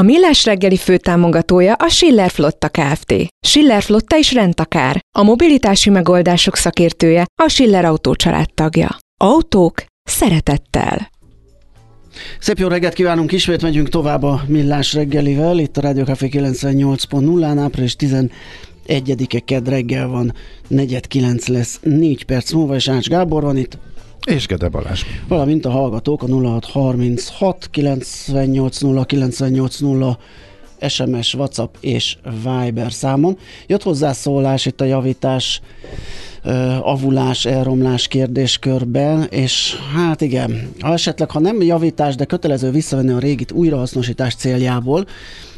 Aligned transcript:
A 0.00 0.02
Millás 0.02 0.44
reggeli 0.44 0.76
főtámogatója 0.76 1.74
a 1.74 1.88
Schiller 1.88 2.30
Flotta 2.30 2.68
Kft. 2.68 3.14
Schiller 3.46 3.82
Flotta 3.82 4.16
is 4.16 4.32
rendtakár. 4.32 5.00
A 5.18 5.22
mobilitási 5.22 5.90
megoldások 5.90 6.56
szakértője 6.56 7.26
a 7.42 7.48
Schiller 7.48 7.84
Autó 7.84 8.14
tagja. 8.54 8.96
Autók 9.20 9.84
szeretettel. 10.02 11.10
Szép 12.38 12.58
jó 12.58 12.68
reggelt 12.68 12.94
kívánunk, 12.94 13.32
ismét 13.32 13.62
megyünk 13.62 13.88
tovább 13.88 14.22
a 14.22 14.42
Millás 14.46 14.94
reggelivel. 14.94 15.58
Itt 15.58 15.76
a 15.76 15.80
Rádió 15.80 16.04
Café 16.04 16.28
98.0-án, 16.32 17.58
április 17.58 17.96
11-e 17.98 19.38
kedd 19.38 19.68
reggel 19.68 20.08
van, 20.08 20.34
4.9 20.70 21.48
lesz, 21.48 21.78
4 21.82 22.24
perc 22.24 22.52
múlva, 22.52 22.74
és 22.74 22.88
Ács 22.88 23.08
Gábor 23.08 23.42
van 23.42 23.56
itt. 23.56 23.78
És 24.26 24.46
Gede 24.46 24.68
Balázs. 24.68 25.02
Valamint 25.28 25.64
a 25.64 25.70
hallgatók 25.70 26.22
a 26.22 26.26
0636 26.26 27.68
980 27.70 29.04
980 29.06 30.18
SMS, 30.88 31.34
WhatsApp 31.34 31.74
és 31.80 32.16
Viber 32.44 32.92
számon. 32.92 33.38
Jött 33.66 33.82
hozzászólás 33.82 34.66
itt 34.66 34.80
a 34.80 34.84
javítás, 34.84 35.60
avulás, 36.80 37.44
elromlás 37.44 38.08
kérdéskörben, 38.08 39.26
és 39.30 39.74
hát 39.94 40.20
igen, 40.20 40.70
ha 40.80 40.92
esetleg, 40.92 41.30
ha 41.30 41.40
nem 41.40 41.62
javítás, 41.62 42.14
de 42.14 42.24
kötelező 42.24 42.70
visszavenni 42.70 43.12
a 43.12 43.18
régit 43.18 43.52
újrahasznosítás 43.52 44.34
céljából, 44.34 45.06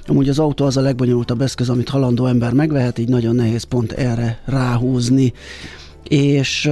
Amúgy 0.06 0.28
az 0.28 0.38
autó 0.38 0.64
az 0.64 0.76
a 0.76 0.80
legbonyolultabb 0.80 1.40
eszköz, 1.40 1.68
amit 1.68 1.88
halandó 1.88 2.26
ember 2.26 2.52
megvehet, 2.52 2.98
így 2.98 3.08
nagyon 3.08 3.34
nehéz 3.34 3.62
pont 3.62 3.92
erre 3.92 4.38
ráhúzni. 4.44 5.32
És 6.08 6.64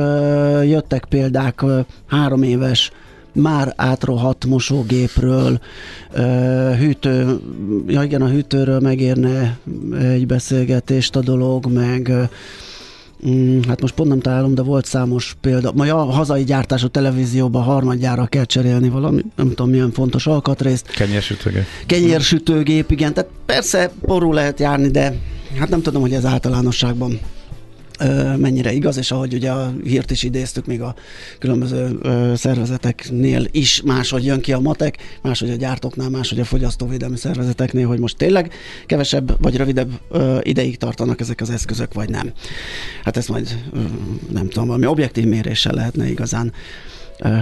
jöttek 0.62 1.04
példák 1.08 1.64
három 2.06 2.42
éves 2.42 2.90
már 3.32 3.72
átrohadt 3.76 4.44
mosógépről, 4.44 5.60
hűtő, 6.78 7.38
ja 7.86 8.02
igen, 8.02 8.22
a 8.22 8.28
hűtőről 8.28 8.80
megérne 8.80 9.58
egy 10.00 10.26
beszélgetést 10.26 11.16
a 11.16 11.20
dolog, 11.20 11.66
meg 11.72 12.12
Mm, 13.26 13.60
hát 13.68 13.80
most 13.80 13.94
pont 13.94 14.08
nem 14.08 14.20
találom, 14.20 14.54
de 14.54 14.62
volt 14.62 14.84
számos 14.84 15.36
példa. 15.40 15.72
Majd 15.74 15.90
a 15.90 16.04
hazai 16.04 16.44
gyártású 16.44 16.88
televízióban 16.88 17.62
harmadjára 17.62 18.26
kell 18.26 18.44
cserélni 18.44 18.88
valami, 18.88 19.24
nem 19.36 19.48
tudom 19.48 19.70
milyen 19.70 19.92
fontos 19.92 20.26
alkatrészt. 20.26 20.86
Kenyérsütőgép. 20.86 21.64
Kenyérsütőgép, 21.86 22.90
igen. 22.90 23.14
Tehát 23.14 23.30
persze 23.46 23.90
porul 24.00 24.34
lehet 24.34 24.60
járni, 24.60 24.88
de 24.88 25.14
hát 25.58 25.68
nem 25.68 25.82
tudom, 25.82 26.00
hogy 26.00 26.12
ez 26.12 26.24
általánosságban 26.24 27.20
mennyire 28.36 28.72
igaz, 28.72 28.96
és 28.96 29.10
ahogy 29.10 29.34
ugye 29.34 29.50
a 29.50 29.72
hírt 29.84 30.10
is 30.10 30.22
idéztük, 30.22 30.66
még 30.66 30.80
a 30.80 30.94
különböző 31.38 31.98
szervezeteknél 32.34 33.46
is 33.50 33.82
máshogy 33.82 34.24
jön 34.24 34.40
ki 34.40 34.52
a 34.52 34.58
matek, 34.58 34.96
máshogy 35.22 35.50
a 35.50 35.54
gyártóknál, 35.54 36.08
máshogy 36.08 36.40
a 36.40 36.44
fogyasztóvédelmi 36.44 37.16
szervezeteknél, 37.16 37.86
hogy 37.86 37.98
most 37.98 38.16
tényleg 38.16 38.52
kevesebb 38.86 39.42
vagy 39.42 39.56
rövidebb 39.56 40.00
ideig 40.42 40.76
tartanak 40.76 41.20
ezek 41.20 41.40
az 41.40 41.50
eszközök, 41.50 41.94
vagy 41.94 42.08
nem. 42.08 42.32
Hát 43.04 43.16
ezt 43.16 43.28
majd 43.28 43.58
nem 44.32 44.48
tudom, 44.48 44.66
valami 44.66 44.86
objektív 44.86 45.24
méréssel 45.24 45.74
lehetne 45.74 46.10
igazán 46.10 46.52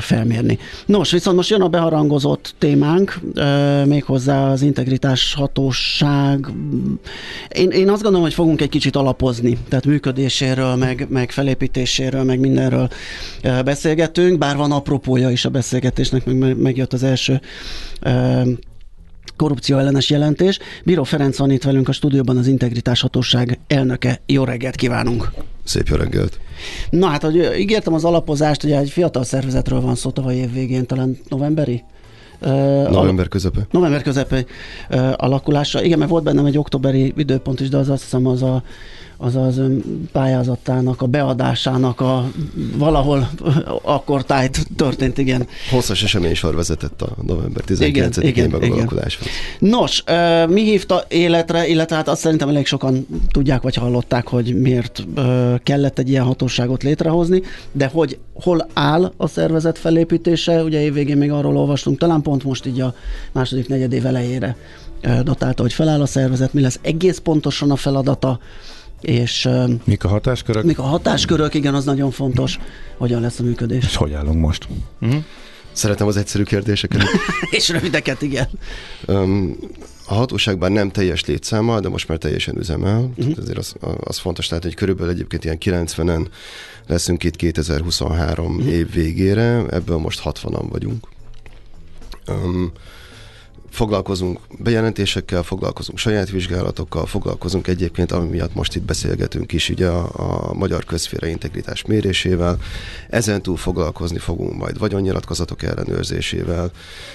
felmérni. 0.00 0.58
Nos, 0.86 1.10
viszont 1.10 1.36
most 1.36 1.50
jön 1.50 1.60
a 1.60 1.68
beharangozott 1.68 2.54
témánk, 2.58 3.20
méghozzá 3.84 4.50
az 4.50 4.62
integritás 4.62 5.34
hatóság. 5.34 6.46
Én, 7.48 7.70
én 7.70 7.88
azt 7.88 8.02
gondolom, 8.02 8.26
hogy 8.26 8.34
fogunk 8.34 8.60
egy 8.60 8.68
kicsit 8.68 8.96
alapozni, 8.96 9.58
tehát 9.68 9.86
működéséről, 9.86 10.74
meg, 10.74 11.06
meg 11.10 11.30
felépítéséről, 11.30 12.22
meg 12.22 12.40
mindenről 12.40 12.88
beszélgetünk, 13.64 14.38
bár 14.38 14.56
van 14.56 14.72
apropója 14.72 15.30
is 15.30 15.44
a 15.44 15.50
beszélgetésnek, 15.50 16.24
meg 16.24 16.56
megjött 16.56 16.92
az 16.92 17.02
első 17.02 17.40
korrupció 19.36 19.78
ellenes 19.78 20.10
jelentés. 20.10 20.58
Bíró 20.84 21.04
Ferenc 21.04 21.38
van 21.38 21.50
itt 21.50 21.62
velünk 21.62 21.88
a 21.88 21.92
stúdióban, 21.92 22.36
az 22.36 22.46
Integritás 22.46 23.00
Hatóság 23.00 23.58
elnöke. 23.66 24.20
Jó 24.26 24.44
reggelt 24.44 24.76
kívánunk! 24.76 25.30
Szép 25.68 25.88
jó 25.88 25.96
reggelt! 25.96 26.40
Na 26.90 27.06
hát, 27.06 27.22
hogy 27.22 27.54
ígértem 27.58 27.94
az 27.94 28.04
alapozást, 28.04 28.64
ugye 28.64 28.78
egy 28.78 28.90
fiatal 28.90 29.24
szervezetről 29.24 29.80
van 29.80 29.94
szó 29.94 30.10
tavaly 30.10 30.36
év 30.36 30.52
végén, 30.52 30.86
talán 30.86 31.18
novemberi? 31.28 31.84
November 32.90 33.28
közepe. 33.28 33.66
November 33.70 34.02
közepe 34.02 34.44
alakulása. 35.16 35.82
Igen, 35.82 35.98
mert 35.98 36.10
volt 36.10 36.24
bennem 36.24 36.46
egy 36.46 36.58
októberi 36.58 37.12
időpont 37.16 37.60
is, 37.60 37.68
de 37.68 37.76
az 37.76 37.88
azt 37.88 38.02
hiszem 38.02 38.26
az 38.26 38.42
a 38.42 38.62
az 39.20 39.36
az 39.36 39.60
pályázatának, 40.12 41.02
a 41.02 41.06
beadásának 41.06 42.00
a 42.00 42.30
valahol 42.76 43.30
akkor 43.82 44.24
tájt 44.24 44.66
történt, 44.76 45.18
igen. 45.18 45.46
Hosszas 45.70 46.02
esemény 46.02 46.34
sor 46.34 46.54
vezetett 46.54 47.02
a 47.02 47.16
november 47.26 47.62
19-én 47.66 48.50
megalakuláshoz. 48.50 49.26
Nos, 49.58 50.04
mi 50.48 50.62
hívta 50.62 51.04
életre, 51.08 51.68
illetve 51.68 51.96
hát 51.96 52.08
azt 52.08 52.20
szerintem 52.20 52.48
elég 52.48 52.66
sokan 52.66 53.06
tudják, 53.30 53.62
vagy 53.62 53.74
hallották, 53.74 54.28
hogy 54.28 54.60
miért 54.60 55.06
kellett 55.62 55.98
egy 55.98 56.08
ilyen 56.08 56.24
hatóságot 56.24 56.82
létrehozni, 56.82 57.42
de 57.72 57.90
hogy 57.92 58.18
hol 58.32 58.66
áll 58.72 59.12
a 59.16 59.26
szervezet 59.26 59.78
felépítése, 59.78 60.62
ugye 60.62 60.80
évvégén 60.80 61.16
még 61.16 61.30
arról 61.30 61.56
olvastunk, 61.56 61.98
talán 61.98 62.22
pont 62.22 62.44
most 62.44 62.66
így 62.66 62.80
a 62.80 62.94
második 63.32 63.68
negyedév 63.68 64.06
elejére 64.06 64.56
datálta, 65.22 65.62
hogy 65.62 65.72
feláll 65.72 66.00
a 66.00 66.06
szervezet, 66.06 66.52
mi 66.52 66.60
lesz 66.60 66.78
egész 66.82 67.18
pontosan 67.18 67.70
a 67.70 67.76
feladata, 67.76 68.38
és 69.00 69.48
mik 69.84 70.04
a 70.04 70.08
hatáskörök? 70.08 70.64
Mik 70.64 70.78
a 70.78 70.82
hatáskörök, 70.82 71.54
igen, 71.54 71.74
az 71.74 71.84
nagyon 71.84 72.10
fontos, 72.10 72.58
hogyan 72.96 73.20
lesz 73.20 73.38
a 73.38 73.42
működés. 73.42 73.84
És 73.84 73.96
hogy 73.96 74.12
állunk 74.12 74.40
most? 74.40 74.68
Uh-huh. 75.00 75.22
Szeretem 75.72 76.06
az 76.06 76.16
egyszerű 76.16 76.42
kérdéseket. 76.42 77.02
és 77.50 77.68
rövideket, 77.68 78.22
igen. 78.22 78.48
Um, 79.06 79.56
a 80.06 80.14
hatóságban 80.14 80.72
nem 80.72 80.90
teljes 80.90 81.24
létszámmal, 81.24 81.80
de 81.80 81.88
most 81.88 82.08
már 82.08 82.18
teljesen 82.18 82.58
üzemel. 82.58 82.98
Uh-huh. 82.98 83.16
Tehát 83.16 83.38
ezért 83.38 83.58
az, 83.58 83.74
az 84.00 84.18
fontos, 84.18 84.46
tehát 84.46 84.62
hogy 84.62 84.74
körülbelül 84.74 85.12
egyébként 85.12 85.44
ilyen 85.44 85.58
90-en 85.60 86.26
leszünk 86.86 87.24
itt 87.24 87.36
2023 87.36 88.46
uh-huh. 88.46 88.64
Mhm. 88.64 88.74
év 88.74 88.92
végére, 88.92 89.64
ebből 89.70 89.96
most 89.96 90.20
60-an 90.24 90.66
vagyunk. 90.68 91.08
Um, 92.28 92.72
foglalkozunk 93.70 94.40
bejelentésekkel, 94.58 95.42
foglalkozunk 95.42 95.98
saját 95.98 96.30
vizsgálatokkal, 96.30 97.06
foglalkozunk 97.06 97.66
egyébként, 97.66 98.12
ami 98.12 98.28
miatt 98.28 98.54
most 98.54 98.76
itt 98.76 98.82
beszélgetünk 98.82 99.52
is, 99.52 99.68
ugye 99.68 99.88
a, 99.88 100.10
a 100.48 100.52
magyar 100.52 100.84
közféra 100.84 101.26
integritás 101.26 101.84
mérésével. 101.84 102.58
Ezen 103.08 103.42
túl 103.42 103.56
foglalkozni 103.56 104.18
fogunk 104.18 104.56
majd 104.56 104.78
vagyonnyilatkozatok 104.78 105.62
ellenőrzésével, 105.62 106.70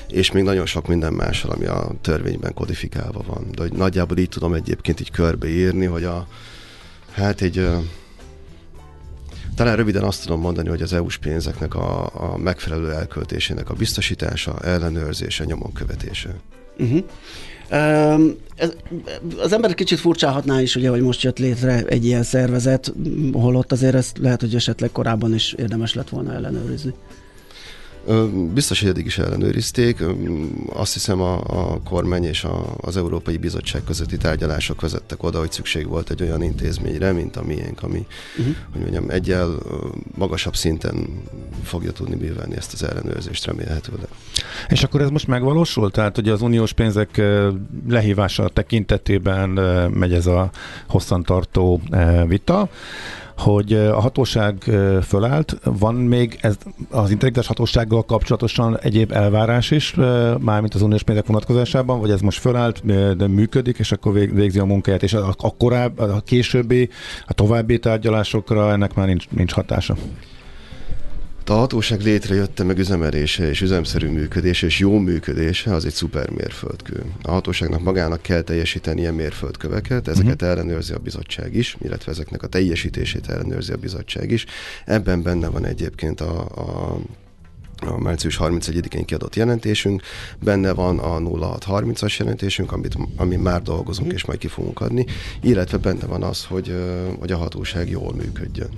és 0.07 0.31
még 0.31 0.43
nagyon 0.43 0.65
sok 0.65 0.87
minden 0.87 1.13
mással, 1.13 1.51
ami 1.51 1.65
a 1.65 1.91
törvényben 2.01 2.53
kodifikálva 2.53 3.23
van. 3.27 3.45
De 3.51 3.61
hogy 3.61 3.73
nagyjából 3.73 4.17
így 4.17 4.29
tudom 4.29 4.53
egyébként 4.53 4.99
így 4.99 5.11
körbeírni, 5.11 5.85
hogy 5.85 6.03
a, 6.03 6.27
hát 7.11 7.41
egy 7.41 7.67
talán 9.55 9.75
röviden 9.75 10.03
azt 10.03 10.21
tudom 10.21 10.39
mondani, 10.39 10.69
hogy 10.69 10.81
az 10.81 10.93
EU-s 10.93 11.17
pénzeknek 11.17 11.75
a, 11.75 12.05
a 12.05 12.37
megfelelő 12.37 12.91
elköltésének 12.91 13.69
a 13.69 13.73
biztosítása, 13.73 14.59
ellenőrzése, 14.59 15.43
nyomon 15.43 15.73
követése. 15.73 16.29
Uh-huh. 16.77 17.03
Ez, 18.55 18.73
az 19.37 19.53
ember 19.53 19.73
kicsit 19.73 19.99
furcsálhatná 19.99 20.61
is, 20.61 20.75
ugye, 20.75 20.89
hogy 20.89 21.01
most 21.01 21.21
jött 21.21 21.39
létre 21.39 21.83
egy 21.85 22.05
ilyen 22.05 22.23
szervezet, 22.23 22.93
holott 23.31 23.71
azért 23.71 23.95
ezt 23.95 24.17
lehet, 24.17 24.41
hogy 24.41 24.55
esetleg 24.55 24.91
korábban 24.91 25.33
is 25.33 25.53
érdemes 25.53 25.93
lett 25.93 26.09
volna 26.09 26.33
ellenőrizni. 26.33 26.93
Biztos, 28.53 28.79
hogy 28.79 28.89
eddig 28.89 29.05
is 29.05 29.17
ellenőrizték. 29.17 30.03
Azt 30.73 30.93
hiszem 30.93 31.21
a, 31.21 31.33
a 31.33 31.79
kormány 31.83 32.23
és 32.23 32.43
a, 32.43 32.75
az 32.77 32.97
Európai 32.97 33.37
Bizottság 33.37 33.83
közötti 33.83 34.17
tárgyalások 34.17 34.81
vezettek 34.81 35.23
oda, 35.23 35.39
hogy 35.39 35.51
szükség 35.51 35.87
volt 35.87 36.09
egy 36.09 36.21
olyan 36.21 36.41
intézményre, 36.41 37.11
mint 37.11 37.35
a 37.35 37.43
miénk, 37.43 37.83
ami 37.83 38.05
uh-huh. 38.37 38.55
hogy 38.71 38.81
mondjam, 38.81 39.09
egyel 39.09 39.57
magasabb 40.17 40.55
szinten 40.55 41.07
fogja 41.63 41.91
tudni 41.91 42.15
művelni 42.15 42.55
ezt 42.55 42.73
az 42.73 42.83
ellenőrzést 42.83 43.45
remélhetőleg. 43.45 44.07
És 44.69 44.83
akkor 44.83 45.01
ez 45.01 45.09
most 45.09 45.27
megvalósul? 45.27 45.91
Tehát, 45.91 46.15
hogy 46.15 46.29
az 46.29 46.41
uniós 46.41 46.73
pénzek 46.73 47.21
lehívása 47.87 48.49
tekintetében 48.49 49.49
megy 49.89 50.13
ez 50.13 50.25
a 50.25 50.51
hosszantartó 50.87 51.81
vita 52.27 52.69
hogy 53.37 53.73
a 53.73 53.99
hatóság 53.99 54.55
fölállt, 55.01 55.59
van 55.63 55.95
még 55.95 56.37
ez 56.41 56.57
az 56.89 57.11
integritás 57.11 57.47
hatósággal 57.47 58.03
kapcsolatosan 58.03 58.79
egyéb 58.79 59.11
elvárás 59.11 59.71
is, 59.71 59.93
mármint 60.39 60.73
az 60.73 60.81
uniós 60.81 61.03
pénzek 61.03 61.25
vonatkozásában, 61.25 61.99
vagy 61.99 62.11
ez 62.11 62.21
most 62.21 62.39
fölállt, 62.39 62.85
de 63.17 63.27
működik, 63.27 63.79
és 63.79 63.91
akkor 63.91 64.13
végzi 64.13 64.59
a 64.59 64.65
munkáját, 64.65 65.03
és 65.03 65.13
a, 65.13 65.33
a 65.37 65.55
korábbi, 65.57 66.01
a 66.01 66.21
későbbi, 66.25 66.89
a 67.27 67.33
további 67.33 67.79
tárgyalásokra 67.79 68.71
ennek 68.71 68.93
már 68.93 69.07
nincs, 69.07 69.29
nincs 69.29 69.51
hatása. 69.51 69.95
A 71.49 71.53
hatóság 71.53 72.01
létrejötte, 72.01 72.63
meg 72.63 72.77
üzemelése 72.77 73.49
és 73.49 73.61
üzemszerű 73.61 74.07
működése 74.07 74.65
és 74.65 74.79
jó 74.79 74.99
működése 74.99 75.73
az 75.73 75.85
egy 75.85 75.93
szuper 75.93 76.29
mérföldkő. 76.29 77.03
A 77.21 77.31
hatóságnak 77.31 77.81
magának 77.81 78.21
kell 78.21 78.41
teljesíteni 78.41 79.01
ilyen 79.01 79.13
mérföldköveket, 79.13 80.07
ezeket 80.07 80.41
uh-huh. 80.41 80.49
ellenőrzi 80.49 80.93
a 80.93 80.97
bizottság 80.97 81.55
is, 81.55 81.77
illetve 81.81 82.11
ezeknek 82.11 82.43
a 82.43 82.47
teljesítését 82.47 83.29
ellenőrzi 83.29 83.71
a 83.71 83.77
bizottság 83.77 84.31
is. 84.31 84.45
Ebben 84.85 85.21
benne 85.21 85.47
van 85.47 85.65
egyébként 85.65 86.21
a, 86.21 86.39
a 86.41 86.97
a 87.85 87.99
március 87.99 88.37
31-én 88.41 89.05
kiadott 89.05 89.35
jelentésünk, 89.35 90.01
benne 90.43 90.73
van 90.73 90.99
a 90.99 91.19
0630-as 91.19 92.17
jelentésünk, 92.17 92.71
amit, 92.71 92.97
ami 93.15 93.35
már 93.35 93.61
dolgozunk, 93.61 94.11
mm. 94.11 94.15
és 94.15 94.25
majd 94.25 94.39
ki 94.39 94.47
fogunk 94.47 94.81
adni, 94.81 95.05
illetve 95.41 95.77
benne 95.77 96.05
van 96.05 96.23
az, 96.23 96.45
hogy, 96.45 96.75
hogy 97.19 97.31
a 97.31 97.37
hatóság 97.37 97.89
jól 97.89 98.13
működjön. 98.13 98.69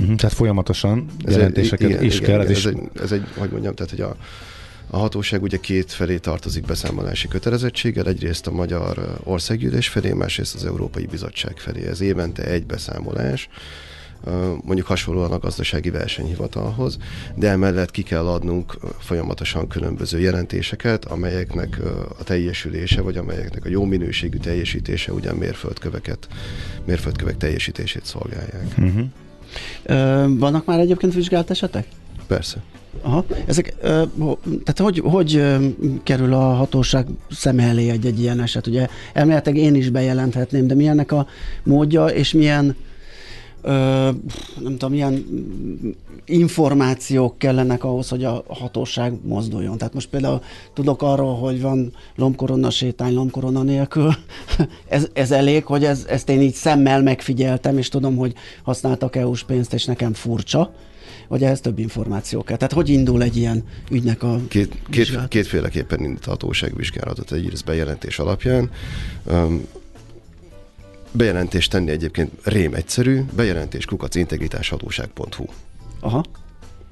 Uh-huh, 0.00 0.16
tehát 0.16 0.36
folyamatosan 0.36 1.06
ez 1.24 1.32
jelentéseket 1.32 1.88
egy, 1.88 1.90
igen, 1.90 2.04
is 2.04 2.16
igen, 2.16 2.30
kell. 2.30 2.40
Ez, 2.40 2.50
ez, 2.50 2.66
egy, 2.66 2.78
ez 3.02 3.12
egy, 3.12 3.24
hogy 3.36 3.50
mondjam, 3.50 3.74
tehát 3.74 3.90
hogy 3.90 4.00
a, 4.00 4.16
a 4.90 4.96
hatóság 4.96 5.42
ugye 5.42 5.56
két 5.56 5.92
felé 5.92 6.16
tartozik 6.16 6.64
beszámolási 6.64 7.28
kötelezettséggel, 7.28 8.06
egyrészt 8.06 8.46
a 8.46 8.50
Magyar 8.50 9.18
Országgyűlés 9.24 9.88
felé, 9.88 10.12
másrészt 10.12 10.54
az 10.54 10.64
Európai 10.64 11.06
Bizottság 11.06 11.58
felé. 11.58 11.86
Ez 11.86 12.00
évente 12.00 12.44
egy 12.44 12.66
beszámolás, 12.66 13.48
mondjuk 14.62 14.86
hasonlóan 14.86 15.32
a 15.32 15.38
gazdasági 15.38 15.90
versenyhivatalhoz, 15.90 16.98
de 17.36 17.48
emellett 17.48 17.90
ki 17.90 18.02
kell 18.02 18.26
adnunk 18.26 18.78
folyamatosan 18.98 19.68
különböző 19.68 20.20
jelentéseket, 20.20 21.04
amelyeknek 21.04 21.80
a 22.18 22.24
teljesülése, 22.24 23.00
vagy 23.00 23.16
amelyeknek 23.16 23.64
a 23.64 23.68
jó 23.68 23.84
minőségű 23.84 24.38
teljesítése 24.38 25.12
ugyan 25.12 25.36
mérföldköveket, 25.36 26.28
mérföldkövek 26.84 27.36
teljesítését 27.36 28.04
szolgálják. 28.04 28.74
Uh-huh. 28.78 29.04
Vannak 30.26 30.64
már 30.64 30.78
egyébként 30.78 31.14
vizsgált 31.14 31.50
esetek? 31.50 31.86
Persze. 32.26 32.62
Aha. 33.02 33.24
Ezek, 33.46 33.74
tehát 34.44 34.78
hogy, 34.78 35.02
hogy 35.04 35.42
kerül 36.02 36.32
a 36.34 36.54
hatóság 36.54 37.06
szem 37.30 37.58
elé 37.58 37.88
egy, 37.90 38.06
egy 38.06 38.20
ilyen 38.20 38.40
eset? 38.40 38.66
Ugye 38.66 38.86
elméletileg 39.12 39.62
én 39.62 39.74
is 39.74 39.90
bejelenthetném, 39.90 40.66
de 40.66 40.74
milyennek 40.74 41.12
a 41.12 41.26
módja, 41.62 42.06
és 42.06 42.32
milyen 42.32 42.76
ö, 43.62 43.70
nem 44.60 44.72
tudom, 44.72 44.90
milyen 44.90 45.24
információk 46.24 47.38
kellenek 47.38 47.84
ahhoz, 47.84 48.08
hogy 48.08 48.24
a 48.24 48.44
hatóság 48.48 49.12
mozduljon. 49.22 49.78
Tehát 49.78 49.94
most 49.94 50.08
például 50.08 50.42
tudok 50.74 51.02
arról, 51.02 51.34
hogy 51.34 51.60
van 51.60 51.92
lombkorona 52.16 52.70
sétány 52.70 53.14
lombkorona 53.14 53.62
nélkül. 53.62 54.14
ez, 54.88 55.08
ez 55.12 55.30
elég, 55.30 55.64
hogy 55.64 55.84
ez, 55.84 56.04
ezt 56.08 56.28
én 56.28 56.40
így 56.40 56.54
szemmel 56.54 57.02
megfigyeltem, 57.02 57.78
és 57.78 57.88
tudom, 57.88 58.16
hogy 58.16 58.34
használtak 58.62 59.16
EU-s 59.16 59.44
pénzt, 59.44 59.72
és 59.72 59.84
nekem 59.84 60.12
furcsa 60.12 60.72
vagy 61.28 61.42
ehhez 61.42 61.60
több 61.60 61.78
információ 61.78 62.42
kell? 62.42 62.56
Tehát 62.56 62.72
hogy 62.72 62.88
indul 62.88 63.22
egy 63.22 63.36
ilyen 63.36 63.64
ügynek 63.90 64.22
a 64.22 64.40
két, 64.48 64.76
két, 64.90 65.28
Kétféleképpen 65.28 66.04
indít 66.04 66.26
a 66.26 66.30
hatóság 66.30 66.76
vizsgálatot. 66.76 67.32
Egy 67.32 67.62
bejelentés 67.64 68.18
alapján. 68.18 68.70
Um, 69.26 69.64
Bejelentést 71.12 71.70
tenni 71.70 71.90
egyébként 71.90 72.30
rém 72.42 72.74
egyszerű, 72.74 73.24
bejelentés 73.36 73.84
kukac 73.84 74.14
integritáshatóság.hu. 74.14 75.44
Aha. 76.00 76.24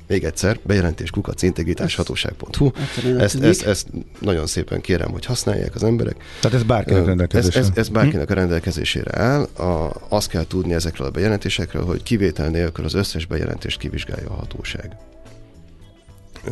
Még 0.07 0.25
egyszer, 0.25 0.59
bejelentés 0.63 1.11
kukac 1.11 1.43
integritáshatóság.hu. 1.43 2.71
Ezt, 3.19 3.43
ezt, 3.43 3.63
ezt 3.63 3.89
nagyon 4.21 4.47
szépen 4.47 4.81
kérem, 4.81 5.11
hogy 5.11 5.25
használják 5.25 5.75
az 5.75 5.83
emberek. 5.83 6.17
Tehát 6.41 6.57
ez 6.57 6.63
bárkinek 6.63 7.05
rendelkezésére. 7.05 7.61
Ez, 7.61 7.71
ez, 7.71 7.77
ez 7.77 7.89
bárkinek 7.89 8.31
a 8.31 8.35
rendelkezésére 8.35 9.19
áll. 9.19 9.43
A, 9.43 9.93
azt 10.09 10.29
kell 10.29 10.47
tudni 10.47 10.75
ezekről 10.75 11.07
a 11.07 11.11
bejelentésekről, 11.11 11.85
hogy 11.85 12.03
kivétel 12.03 12.49
nélkül 12.49 12.85
az 12.85 12.95
összes 12.95 13.27
bejelentést 13.27 13.79
kivizsgálja 13.79 14.31
a 14.31 14.35
hatóság. 14.35 14.97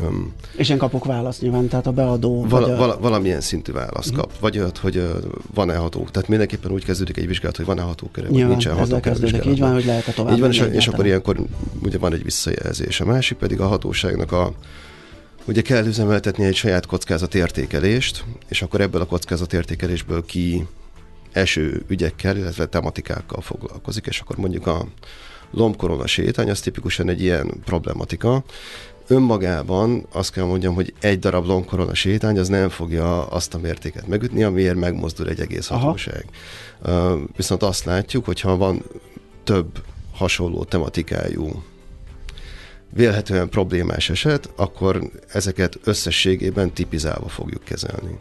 Um, 0.03 0.35
és 0.57 0.69
én 0.69 0.79
kapok 0.79 1.05
választ 1.05 1.41
nyilván, 1.41 1.69
tehát 1.69 1.87
a 1.87 1.93
beadó... 1.93 2.47
Vala, 2.49 2.75
a... 2.75 2.77
vala, 2.77 2.99
valamilyen 3.01 3.41
szintű 3.41 3.73
választ 3.73 4.11
uh-huh. 4.11 4.25
kap. 4.25 4.39
Vagy 4.39 4.59
olyat, 4.59 4.79
hogy 4.79 4.97
uh, 4.97 5.09
van-e 5.55 5.77
ható. 5.77 6.07
Tehát 6.11 6.29
mindenképpen 6.29 6.71
úgy 6.71 6.85
kezdődik 6.85 7.17
egy 7.17 7.27
vizsgálat, 7.27 7.57
hogy 7.57 7.67
van-e 7.67 7.83
hatóköre, 7.83 8.29
vagy 8.29 8.49
nincsen 8.49 8.77
hatóköre. 8.77 9.45
Így 9.45 9.59
van, 9.59 9.73
hogy 9.73 9.85
lehet 9.85 10.07
a 10.07 10.13
tovább. 10.13 10.35
Így 10.35 10.41
van, 10.41 10.51
és, 10.51 10.65
és 10.73 10.89
akkor 10.89 11.07
ilyenkor 11.07 11.37
ugye 11.83 11.99
van 11.99 12.13
egy 12.13 12.23
visszajelzés. 12.23 13.01
A 13.01 13.05
másik 13.05 13.39
pedig 13.39 13.61
a 13.61 13.67
hatóságnak 13.67 14.33
a 14.33 14.53
Ugye 15.49 15.63
kell 15.63 15.87
üzemeltetni 15.87 16.45
egy 16.45 16.55
saját 16.55 16.87
kockázatértékelést, 16.87 18.25
és 18.49 18.63
akkor 18.63 18.81
ebből 18.81 19.01
a 19.01 19.05
kockázatértékelésből 19.05 20.25
ki 20.25 20.67
eső 21.33 21.85
ügyekkel, 21.89 22.37
illetve 22.37 22.67
tematikákkal 22.67 23.41
foglalkozik, 23.41 24.07
és 24.07 24.21
akkor 24.21 24.37
mondjuk 24.37 24.67
a 24.67 24.87
lombkorona 25.51 26.07
sétány, 26.07 26.51
az 26.51 26.61
tipikusan 26.61 27.09
egy 27.09 27.23
ilyen 27.23 27.53
problematika, 27.65 28.45
önmagában 29.07 30.07
azt 30.13 30.33
kell 30.33 30.45
mondjam, 30.45 30.75
hogy 30.75 30.95
egy 31.01 31.19
darab 31.19 31.47
longkorona 31.47 31.95
sétány 31.95 32.39
az 32.39 32.49
nem 32.49 32.69
fogja 32.69 33.27
azt 33.27 33.55
a 33.55 33.59
mértéket 33.59 34.07
megütni, 34.07 34.43
amiért 34.43 34.77
megmozdul 34.77 35.29
egy 35.29 35.41
egész 35.41 35.67
hatóság. 35.67 36.25
Uh, 36.85 37.13
viszont 37.37 37.63
azt 37.63 37.85
látjuk, 37.85 38.25
hogyha 38.25 38.57
van 38.57 38.83
több 39.45 39.83
hasonló 40.13 40.65
tematikájú 40.65 41.63
vélhetően 42.91 43.49
problémás 43.49 44.11
eset, 44.11 44.51
akkor 44.57 45.11
ezeket 45.33 45.79
összességében 45.85 46.73
tipizálva 46.73 47.29
fogjuk 47.29 47.65
kezelni. 47.65 48.19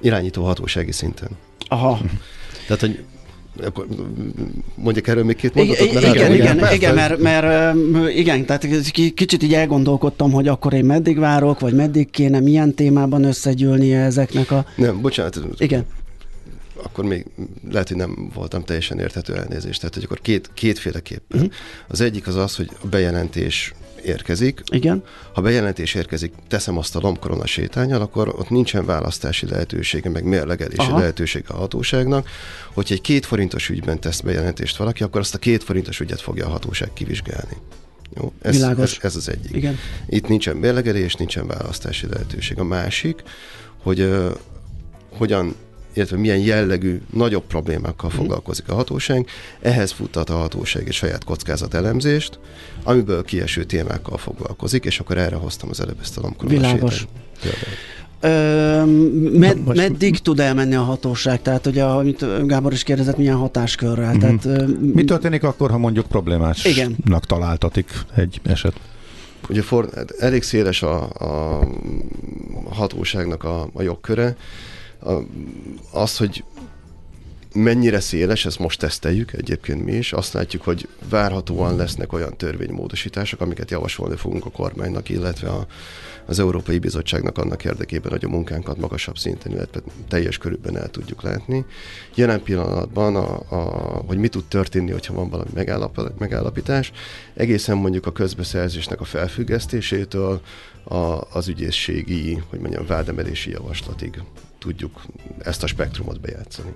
Irányító 0.00 0.44
hatósági 0.44 0.92
szinten. 0.92 1.28
Aha. 1.68 2.00
Tehát, 2.66 2.80
hogy 2.80 3.04
akkor 3.62 3.86
mondjak 4.74 5.06
erről 5.06 5.24
még 5.24 5.36
két 5.36 5.54
mondatot? 5.54 5.86
Igen, 5.86 6.02
igen, 6.02 6.32
igen, 6.32 6.56
igen, 6.56 6.72
igen 6.72 6.94
mert, 6.94 7.18
mert 7.18 7.76
igen, 8.16 8.46
tehát 8.46 8.90
kicsit 8.90 9.42
így 9.42 9.54
elgondolkodtam, 9.54 10.32
hogy 10.32 10.48
akkor 10.48 10.72
én 10.72 10.84
meddig 10.84 11.18
várok, 11.18 11.60
vagy 11.60 11.74
meddig 11.74 12.10
kéne, 12.10 12.40
milyen 12.40 12.74
témában 12.74 13.24
összegyűlnie 13.24 14.00
ezeknek 14.00 14.50
a... 14.50 14.66
Nem, 14.76 15.00
bocsánat. 15.00 15.40
Igen 15.58 15.84
akkor 16.82 17.04
még 17.04 17.26
lehet, 17.70 17.88
hogy 17.88 17.96
nem 17.96 18.30
voltam 18.34 18.64
teljesen 18.64 18.98
érthető 18.98 19.34
elnézést. 19.34 19.78
Tehát, 19.78 19.94
hogy 19.94 20.04
akkor 20.04 20.20
két, 20.20 20.50
kétféleképpen. 20.54 21.40
Uh-huh. 21.40 21.54
Az 21.88 22.00
egyik 22.00 22.26
az 22.26 22.36
az, 22.36 22.56
hogy 22.56 22.70
a 22.82 22.86
bejelentés 22.86 23.74
érkezik. 24.04 24.62
Igen. 24.72 25.04
Ha 25.32 25.40
bejelentés 25.40 25.94
érkezik, 25.94 26.32
teszem 26.48 26.78
azt 26.78 26.96
a 26.96 27.00
lombkorona 27.02 27.46
sétányal, 27.46 28.00
akkor 28.00 28.28
ott 28.28 28.48
nincsen 28.48 28.86
választási 28.86 29.46
lehetősége, 29.46 30.10
meg 30.10 30.24
mérlegelési 30.24 30.78
Aha. 30.80 30.98
lehetősége 30.98 31.46
a 31.48 31.56
hatóságnak. 31.56 32.28
Hogyha 32.72 32.94
egy 32.94 33.00
két 33.00 33.26
forintos 33.26 33.68
ügyben 33.68 34.00
tesz 34.00 34.20
bejelentést 34.20 34.76
valaki, 34.76 35.02
akkor 35.02 35.20
azt 35.20 35.34
a 35.34 35.38
két 35.38 35.64
forintos 35.64 36.00
ügyet 36.00 36.20
fogja 36.20 36.46
a 36.46 36.50
hatóság 36.50 36.92
kivizsgálni. 36.92 37.56
Jó, 38.16 38.32
ez, 38.42 38.62
ez, 38.62 38.96
ez 39.00 39.16
az 39.16 39.28
egyik. 39.28 39.56
Igen. 39.56 39.78
Itt 40.06 40.28
nincsen 40.28 40.56
mérlegelés, 40.56 41.14
nincsen 41.14 41.46
választási 41.46 42.06
lehetőség. 42.06 42.58
A 42.58 42.64
másik, 42.64 43.22
hogy 43.82 44.00
uh, 44.00 44.30
hogyan 45.16 45.54
illetve 45.94 46.16
milyen 46.16 46.38
jellegű 46.38 47.00
nagyobb 47.12 47.44
problémákkal 47.46 48.08
mhm. 48.08 48.18
foglalkozik 48.18 48.68
a 48.68 48.74
hatóság. 48.74 49.26
Ehhez 49.60 49.90
futtat 49.90 50.30
a 50.30 50.36
hatóság 50.36 50.86
egy 50.86 50.94
saját 50.94 51.24
kockázatelemzést, 51.24 52.38
amiből 52.82 53.24
kieső 53.24 53.64
témákkal 53.64 54.18
foglalkozik, 54.18 54.84
és 54.84 55.00
akkor 55.00 55.18
erre 55.18 55.36
hoztam 55.36 55.68
az 55.70 55.80
előbb 55.80 55.98
ezt 56.00 56.18
a 56.18 56.32
Világos. 56.46 57.06
Ö, 58.20 58.84
med, 59.38 59.58
meddig 59.74 60.18
tud 60.18 60.40
elmenni 60.40 60.74
a 60.74 60.82
hatóság? 60.82 61.42
Tehát 61.42 61.66
ugye, 61.66 61.84
amit 61.84 62.46
Gábor 62.46 62.72
is 62.72 62.82
kérdezett, 62.82 63.16
milyen 63.16 63.36
hatáskörrel? 63.36 64.14
Mm-hmm. 64.14 64.36
Tehát, 64.36 64.44
ö, 64.44 64.66
Mi 64.94 65.04
történik 65.04 65.42
akkor, 65.42 65.70
ha 65.70 65.78
mondjuk 65.78 66.06
problémásnak 66.06 66.72
igen. 66.72 66.96
találtatik 67.26 67.90
egy 68.14 68.40
eset? 68.42 68.74
Ugye 69.48 69.62
for, 69.62 69.88
elég 70.18 70.42
széles 70.42 70.82
a, 70.82 71.02
a 71.02 71.60
hatóságnak 72.70 73.44
a, 73.44 73.68
a 73.72 73.82
jogköre, 73.82 74.36
az, 75.92 76.16
hogy 76.16 76.44
mennyire 77.54 78.00
széles, 78.00 78.46
ezt 78.46 78.58
most 78.58 78.78
teszteljük 78.78 79.32
egyébként 79.32 79.84
mi 79.84 79.92
is. 79.92 80.12
Azt 80.12 80.32
látjuk, 80.32 80.62
hogy 80.62 80.88
várhatóan 81.08 81.76
lesznek 81.76 82.12
olyan 82.12 82.36
törvénymódosítások, 82.36 83.40
amiket 83.40 83.70
javasolni 83.70 84.16
fogunk 84.16 84.44
a 84.44 84.50
kormánynak, 84.50 85.08
illetve 85.08 85.48
a, 85.48 85.66
az 86.26 86.38
Európai 86.38 86.78
Bizottságnak 86.78 87.38
annak 87.38 87.64
érdekében, 87.64 88.10
hogy 88.10 88.24
a 88.24 88.28
munkánkat 88.28 88.76
magasabb 88.78 89.18
szinten, 89.18 89.52
illetve 89.52 89.80
teljes 90.08 90.38
körülben 90.38 90.76
el 90.76 90.90
tudjuk 90.90 91.22
látni. 91.22 91.64
Jelen 92.14 92.42
pillanatban, 92.42 93.16
a, 93.16 93.40
a, 93.48 93.56
hogy 94.06 94.18
mi 94.18 94.28
tud 94.28 94.44
történni, 94.44 94.90
hogyha 94.90 95.14
van 95.14 95.28
valami 95.28 95.50
megállap, 95.54 96.12
megállapítás, 96.18 96.92
egészen 97.34 97.76
mondjuk 97.76 98.06
a 98.06 98.12
közbeszerzésnek 98.12 99.00
a 99.00 99.04
felfüggesztésétől 99.04 100.40
a, 100.84 101.20
az 101.32 101.48
ügyészségi, 101.48 102.42
hogy 102.50 102.58
mondjam, 102.58 102.86
vádemelési 102.86 103.50
javaslatig 103.50 104.22
tudjuk 104.64 105.00
ezt 105.38 105.62
a 105.62 105.66
spektrumot 105.66 106.20
bejátszani. 106.20 106.72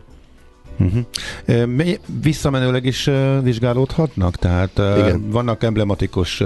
Uh-huh. 0.79 1.95
Visszamenőleg 2.23 2.85
is 2.85 3.11
vizsgálódhatnak? 3.43 4.37
Tehát 4.37 4.79
Igen. 4.79 5.31
vannak 5.31 5.63
emblematikus 5.63 6.43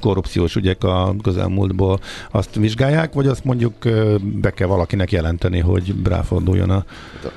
korrupciós 0.00 0.56
ügyek 0.56 0.84
a 0.84 1.14
közelmúltból, 1.22 2.00
azt 2.30 2.54
vizsgálják, 2.54 3.12
vagy 3.12 3.26
azt 3.26 3.44
mondjuk 3.44 3.74
be 4.20 4.50
kell 4.50 4.66
valakinek 4.66 5.12
jelenteni, 5.12 5.58
hogy 5.58 5.94
ráforduljon 6.04 6.70
a 6.70 6.84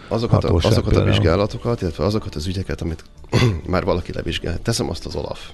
azokat 0.08 0.44
a, 0.44 0.54
azokat 0.54 0.96
a 0.96 1.04
vizsgálatokat, 1.04 1.82
illetve 1.82 2.06
azokat 2.06 2.36
az 2.36 2.48
ügyeket, 2.48 2.82
amit 2.82 3.04
már 3.74 3.84
valaki 3.84 4.12
levizsgál. 4.14 4.60
Teszem 4.62 4.90
azt 4.90 5.06
az 5.06 5.16
Olaf 5.16 5.50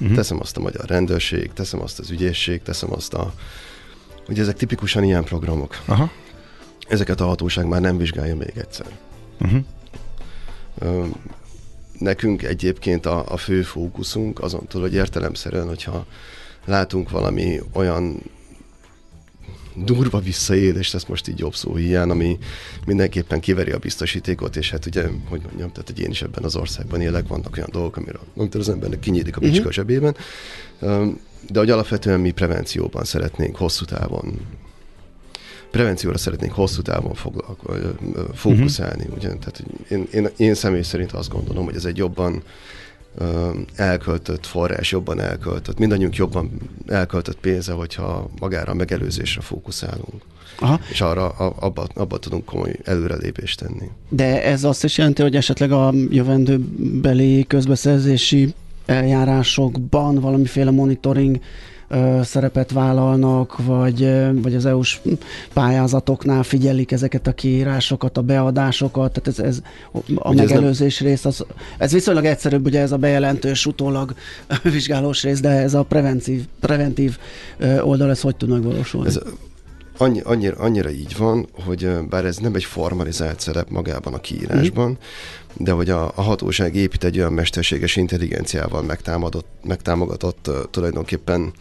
Uh-huh. 0.00 0.16
Teszem 0.16 0.40
azt 0.40 0.56
a 0.56 0.60
magyar 0.60 0.84
rendőrség, 0.86 1.52
teszem 1.52 1.82
azt 1.82 1.98
az 1.98 2.10
ügyészség, 2.10 2.62
teszem 2.62 2.92
azt 2.92 3.14
a... 3.14 3.32
Ugye 4.28 4.42
ezek 4.42 4.56
tipikusan 4.56 5.04
ilyen 5.04 5.24
programok. 5.24 5.82
Aha. 5.86 6.10
Ezeket 6.90 7.20
a 7.20 7.26
hatóság 7.26 7.66
már 7.66 7.80
nem 7.80 7.96
vizsgálja 7.96 8.36
még 8.36 8.52
egyszer. 8.56 8.86
Uh-huh. 9.40 9.64
Nekünk 11.98 12.42
egyébként 12.42 13.06
a, 13.06 13.32
a 13.32 13.36
fő 13.36 13.62
fókuszunk 13.62 14.40
azon 14.40 14.66
túl, 14.66 14.80
hogy 14.80 14.94
értelemszerűen, 14.94 15.66
hogyha 15.66 16.06
látunk 16.64 17.10
valami 17.10 17.60
olyan 17.72 18.22
durva 19.74 20.18
visszaélést, 20.18 20.94
ezt 20.94 21.08
most 21.08 21.28
így 21.28 21.38
jobb 21.38 21.54
szó 21.54 21.74
hiány, 21.74 22.10
ami 22.10 22.38
mindenképpen 22.86 23.40
kiveri 23.40 23.70
a 23.70 23.78
biztosítékot, 23.78 24.56
és 24.56 24.70
hát 24.70 24.86
ugye, 24.86 25.06
hogy 25.28 25.40
mondjam, 25.42 25.72
tehát 25.72 25.88
hogy 25.88 26.00
én 26.00 26.10
is 26.10 26.22
ebben 26.22 26.44
az 26.44 26.56
országban 26.56 27.00
élek, 27.00 27.28
vannak 27.28 27.56
olyan 27.56 27.68
dolgok, 27.72 27.96
amiről, 27.96 28.22
amitől 28.36 28.60
az 28.60 28.68
embernek 28.68 28.98
kinyílik 28.98 29.36
a 29.36 29.40
bicska 29.40 29.58
uh-huh. 29.58 29.72
zsebében, 29.72 30.16
de 31.50 31.58
hogy 31.58 31.70
alapvetően 31.70 32.20
mi 32.20 32.30
prevencióban 32.30 33.04
szeretnénk 33.04 33.56
hosszú 33.56 33.84
távon 33.84 34.40
prevencióra 35.70 36.18
szeretnénk 36.18 36.52
hosszú 36.52 36.82
távon 36.82 37.14
foglalko- 37.14 37.98
fókuszálni. 38.34 39.02
Uh-huh. 39.02 39.16
Ugye? 39.16 39.28
Tehát 39.28 39.64
én, 39.88 40.06
én, 40.12 40.28
én 40.36 40.54
személy 40.54 40.82
szerint 40.82 41.12
azt 41.12 41.30
gondolom, 41.30 41.64
hogy 41.64 41.74
ez 41.76 41.84
egy 41.84 41.96
jobban 41.96 42.42
elköltött 43.74 44.46
forrás, 44.46 44.90
jobban 44.90 45.20
elköltött, 45.20 45.78
mindannyiunk 45.78 46.16
jobban 46.16 46.50
elköltött 46.86 47.40
pénze, 47.40 47.72
hogyha 47.72 48.30
magára 48.40 48.72
a 48.72 48.74
megelőzésre 48.74 49.40
fókuszálunk. 49.40 50.22
Aha. 50.58 50.80
És 50.90 51.00
arra 51.00 51.28
abba, 51.28 51.86
abba 51.94 52.18
tudunk 52.18 52.44
komoly 52.44 52.76
előrelépést 52.84 53.58
tenni. 53.58 53.90
De 54.08 54.44
ez 54.44 54.64
azt 54.64 54.84
is 54.84 54.98
jelenti, 54.98 55.22
hogy 55.22 55.36
esetleg 55.36 55.72
a 55.72 55.92
jövendőbeli 56.10 57.44
közbeszerzési 57.46 58.54
eljárásokban 58.86 60.14
valamiféle 60.14 60.70
monitoring 60.70 61.40
szerepet 62.22 62.72
vállalnak, 62.72 63.64
vagy, 63.64 64.10
vagy 64.42 64.54
az 64.54 64.66
EU-s 64.66 65.00
pályázatoknál 65.52 66.42
figyelik 66.42 66.92
ezeket 66.92 67.26
a 67.26 67.32
kiírásokat, 67.32 68.16
a 68.16 68.22
beadásokat, 68.22 69.12
tehát 69.12 69.38
ez, 69.38 69.44
ez 69.44 69.62
a 70.14 70.28
ugye 70.30 70.42
megelőzés 70.42 70.94
ez 70.94 71.00
nem... 71.00 71.10
rész, 71.10 71.24
az, 71.24 71.44
ez 71.78 71.92
viszonylag 71.92 72.24
egyszerűbb, 72.24 72.66
ugye 72.66 72.80
ez 72.80 72.92
a 72.92 72.96
bejelentős, 72.96 73.66
utólag 73.66 74.14
vizsgálós 74.62 75.22
rész, 75.22 75.40
de 75.40 75.48
ez 75.48 75.74
a 75.74 75.82
preventív, 75.82 76.44
preventív 76.60 77.18
oldal, 77.80 78.10
ez 78.10 78.20
hogy 78.20 78.36
tud 78.36 78.48
megvalósulni? 78.48 79.08
Ez 79.08 79.18
annyi, 79.96 80.20
annyira, 80.20 80.56
annyira 80.56 80.90
így 80.90 81.16
van, 81.16 81.48
hogy 81.66 81.88
bár 82.08 82.24
ez 82.24 82.36
nem 82.36 82.54
egy 82.54 82.64
formalizált 82.64 83.40
szerep 83.40 83.68
magában 83.68 84.14
a 84.14 84.20
kiírásban, 84.20 84.90
mm 84.90 84.94
de 85.56 85.72
hogy 85.72 85.90
a, 85.90 86.12
a 86.14 86.22
hatóság 86.22 86.74
épít 86.74 87.04
egy 87.04 87.18
olyan 87.18 87.32
mesterséges 87.32 87.96
intelligenciával 87.96 88.82
megtámadott, 88.82 89.46
megtámogatott 89.62 90.48
uh, 90.48 90.54
tulajdonképpen 90.70 91.52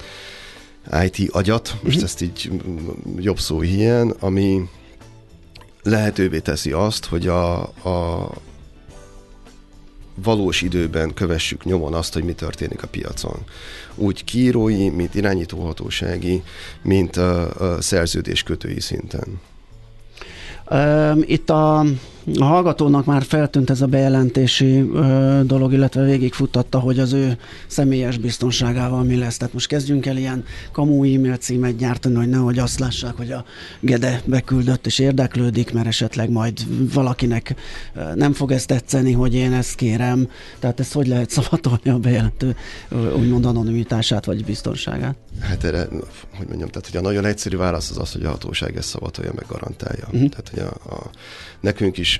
IT 1.04 1.30
agyat, 1.32 1.74
most 1.82 1.86
uh-huh. 1.86 2.04
ezt 2.04 2.22
így 2.22 2.52
jobb 3.18 3.40
szó 3.40 3.62
ilyen, 3.62 4.10
ami 4.20 4.70
lehetővé 5.84 6.40
teszi 6.40 6.72
azt, 6.72 7.06
hogy 7.06 7.28
a, 7.28 7.62
a 7.62 8.30
valós 10.24 10.62
időben 10.62 11.14
kövessük 11.14 11.64
nyomon 11.64 11.94
azt, 11.94 12.14
hogy 12.14 12.24
mi 12.24 12.34
történik 12.34 12.84
a 12.84 12.88
piacon. 12.88 13.40
Úgy 13.96 14.24
kírói, 14.24 14.90
mint 14.90 15.16
irányítóhatósági, 15.16 16.44
mint 16.82 17.18
a, 17.18 17.54
a 17.76 17.82
szerződéskötői 17.82 18.80
szinten. 18.80 19.40
Itt 21.22 21.50
a 21.50 21.86
a 22.40 22.44
hallgatónak 22.44 23.06
már 23.06 23.24
feltűnt 23.24 23.70
ez 23.70 23.82
a 23.82 23.86
bejelentési 23.86 24.90
ö, 24.94 25.40
dolog, 25.46 25.74
illetve 25.74 26.04
végigfuttatta, 26.04 26.80
hogy 26.80 27.00
az 27.00 27.14
ő 27.14 27.38
személyes 27.68 28.18
biztonságával 28.18 29.04
mi 29.04 29.16
lesz. 29.16 29.38
Tehát 29.38 29.54
most 29.54 29.68
kezdjünk 29.68 30.06
el 30.06 30.18
ilyen 30.18 30.44
kamu 30.72 31.16
e-mail 31.16 31.36
címet 31.36 31.76
gyártani, 31.76 32.16
hogy 32.16 32.30
nehogy 32.30 32.60
azt 32.60 32.80
lássák, 32.80 33.16
hogy 33.16 33.32
a 33.32 33.46
Gede 33.80 34.22
beküldött 34.26 34.86
és 34.86 35.00
érdeklődik, 35.00 35.74
mert 35.74 35.88
esetleg 35.88 36.30
majd 36.30 36.60
valakinek 36.94 37.56
nem 38.16 38.34
fog 38.34 38.52
ezt 38.52 38.68
tetszeni, 38.68 39.12
hogy 39.12 39.34
én 39.36 39.54
ezt 39.54 39.76
kérem. 39.76 40.30
Tehát 40.60 40.80
ezt 40.80 40.94
hogy 40.94 41.08
lehet 41.08 41.30
szavatolni 41.30 41.90
a 41.90 41.98
bejelentő 41.98 42.56
úgymond 43.16 43.46
anonimitását 43.46 44.26
vagy 44.26 44.46
biztonságát? 44.46 45.16
Hát 45.40 45.64
erre, 45.64 45.88
hogy 46.38 46.48
mondjam, 46.48 46.70
tehát 46.70 46.88
hogy 46.92 46.98
a 46.98 47.02
nagyon 47.02 47.26
egyszerű 47.26 47.58
válasz 47.58 47.90
az 47.90 47.98
az, 47.98 48.12
hogy 48.12 48.24
a 48.24 48.30
hatóság 48.30 48.78
ezt 48.78 48.88
szavatolja, 48.88 49.32
meg 49.36 49.46
garantálja. 49.48 50.08
Uh-huh. 50.12 50.30
Tehát, 50.30 50.50
hogy 50.50 50.60
a, 50.60 50.96
a, 50.96 51.10
nekünk 51.60 51.98
is 51.98 52.19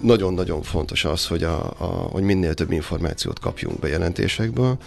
nagyon-nagyon 0.00 0.62
fontos 0.62 1.04
az, 1.04 1.26
hogy, 1.26 1.42
a, 1.42 1.74
a, 1.78 1.84
hogy 1.84 2.22
minél 2.22 2.54
több 2.54 2.72
információt 2.72 3.38
kapjunk 3.38 3.78
bejelentésekből. 3.78 4.78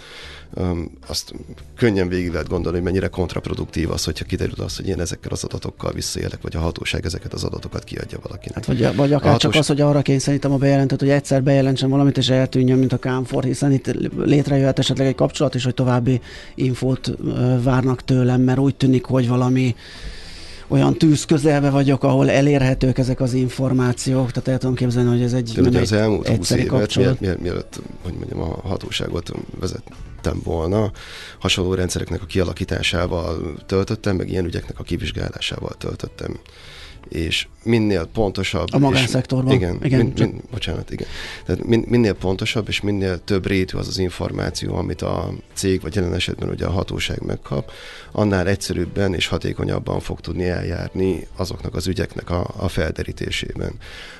Um, 0.54 0.90
azt 1.06 1.34
könnyen 1.76 2.08
végig 2.08 2.30
lehet 2.30 2.48
gondolni, 2.48 2.76
hogy 2.76 2.86
mennyire 2.86 3.06
kontraproduktív 3.06 3.90
az, 3.90 4.04
hogyha 4.04 4.24
kiderül 4.24 4.64
az, 4.64 4.76
hogy 4.76 4.88
én 4.88 5.00
ezekkel 5.00 5.32
az 5.32 5.44
adatokkal 5.44 5.92
visszaélek, 5.92 6.42
vagy 6.42 6.56
a 6.56 6.60
hatóság 6.60 7.04
ezeket 7.04 7.32
az 7.32 7.44
adatokat 7.44 7.84
kiadja 7.84 8.18
valakinek. 8.22 8.54
Hát 8.54 8.66
vagy, 8.66 8.96
vagy 8.96 9.12
akár 9.12 9.32
hatós... 9.32 9.52
csak 9.52 9.60
az, 9.60 9.66
hogy 9.66 9.80
arra 9.80 10.02
kényszerítem 10.02 10.52
a 10.52 10.56
bejelentőt, 10.56 11.00
hogy 11.00 11.10
egyszer 11.10 11.42
bejelentsem 11.42 11.90
valamit, 11.90 12.16
és 12.16 12.28
eltűnjön, 12.28 12.78
mint 12.78 12.92
a 12.92 12.98
kámfor, 12.98 13.44
hiszen 13.44 13.72
itt 13.72 13.94
létrejöhet 14.16 14.78
esetleg 14.78 15.06
egy 15.06 15.14
kapcsolat 15.14 15.54
is, 15.54 15.64
hogy 15.64 15.74
további 15.74 16.20
infót 16.54 17.12
várnak 17.62 18.04
tőlem, 18.04 18.40
mert 18.40 18.58
úgy 18.58 18.74
tűnik, 18.74 19.04
hogy 19.04 19.28
valami 19.28 19.74
olyan 20.72 20.94
tűz 20.94 21.24
közelbe 21.24 21.70
vagyok, 21.70 22.04
ahol 22.04 22.30
elérhetők 22.30 22.98
ezek 22.98 23.20
az 23.20 23.32
információk, 23.32 24.30
tehát 24.30 24.48
el 24.48 24.58
tudom 24.58 24.74
képzelni, 24.74 25.08
hogy 25.08 25.22
ez 25.22 25.32
egy, 25.32 25.52
De 25.54 25.70
nem 25.70 25.82
az 25.82 25.92
elmúlt 25.92 26.28
20 26.28 26.50
évet, 26.50 27.20
miért, 27.20 27.40
mielőtt, 27.40 27.80
hogy 28.02 28.14
mondjam, 28.14 28.40
a 28.40 28.68
hatóságot 28.68 29.32
vezettem 29.60 30.40
volna, 30.44 30.90
hasonló 31.38 31.74
rendszereknek 31.74 32.22
a 32.22 32.26
kialakításával 32.26 33.54
töltöttem, 33.66 34.16
meg 34.16 34.30
ilyen 34.30 34.44
ügyeknek 34.44 34.78
a 34.78 34.82
kivizsgálásával 34.82 35.74
töltöttem 35.78 36.38
és 37.08 37.46
minél 37.62 38.06
pontosabb... 38.12 38.68
A 38.72 38.78
magánszektorban. 38.78 39.52
Igen, 39.52 39.78
igen 39.82 39.98
min, 39.98 40.12
min, 40.16 40.40
bocsánat, 40.50 40.90
igen. 40.90 41.06
Tehát 41.44 41.64
min, 41.64 41.84
minél 41.88 42.14
pontosabb 42.14 42.68
és 42.68 42.80
minél 42.80 43.24
több 43.24 43.46
rétű 43.46 43.78
az 43.78 43.88
az 43.88 43.98
információ, 43.98 44.74
amit 44.74 45.02
a 45.02 45.32
cég, 45.54 45.80
vagy 45.80 45.94
jelen 45.94 46.14
esetben 46.14 46.48
ugye 46.48 46.66
a 46.66 46.70
hatóság 46.70 47.22
megkap, 47.22 47.70
annál 48.12 48.48
egyszerűbben 48.48 49.14
és 49.14 49.26
hatékonyabban 49.26 50.00
fog 50.00 50.20
tudni 50.20 50.48
eljárni 50.48 51.26
azoknak 51.36 51.74
az 51.74 51.86
ügyeknek 51.86 52.30
a, 52.30 52.54
a 52.56 52.68
felderítésében. 52.68 53.72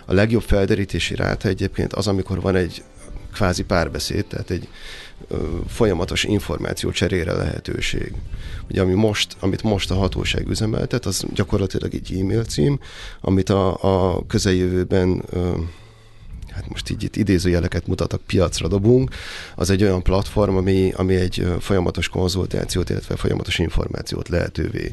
A 0.06 0.12
legjobb 0.12 0.42
felderítési 0.42 1.14
ráta 1.14 1.48
egyébként 1.48 1.92
az, 1.92 2.06
amikor 2.06 2.40
van 2.40 2.56
egy 2.56 2.82
kvázi 3.32 3.62
párbeszéd, 3.62 4.24
tehát 4.24 4.50
egy 4.50 4.68
folyamatos 5.68 6.24
információ 6.24 6.90
cserére 6.90 7.32
lehetőség. 7.32 8.12
Ugye 8.70 8.80
ami 8.80 8.94
most, 8.94 9.36
amit 9.40 9.62
most 9.62 9.90
a 9.90 9.94
hatóság 9.94 10.48
üzemeltet, 10.48 11.06
az 11.06 11.24
gyakorlatilag 11.34 11.94
egy 11.94 12.16
e-mail 12.20 12.44
cím, 12.44 12.78
amit 13.20 13.48
a, 13.48 13.76
a 14.14 14.26
közeljövőben 14.26 15.24
hát 16.52 16.68
most 16.68 16.90
így 16.90 17.02
itt 17.02 17.16
idézőjeleket 17.16 17.86
mutatok, 17.86 18.22
piacra 18.26 18.68
dobunk, 18.68 19.14
az 19.54 19.70
egy 19.70 19.82
olyan 19.82 20.02
platform, 20.02 20.56
ami, 20.56 20.92
ami 20.96 21.14
egy 21.14 21.46
folyamatos 21.60 22.08
konzultációt, 22.08 22.90
illetve 22.90 23.16
folyamatos 23.16 23.58
információt 23.58 24.28
lehetővé 24.28 24.92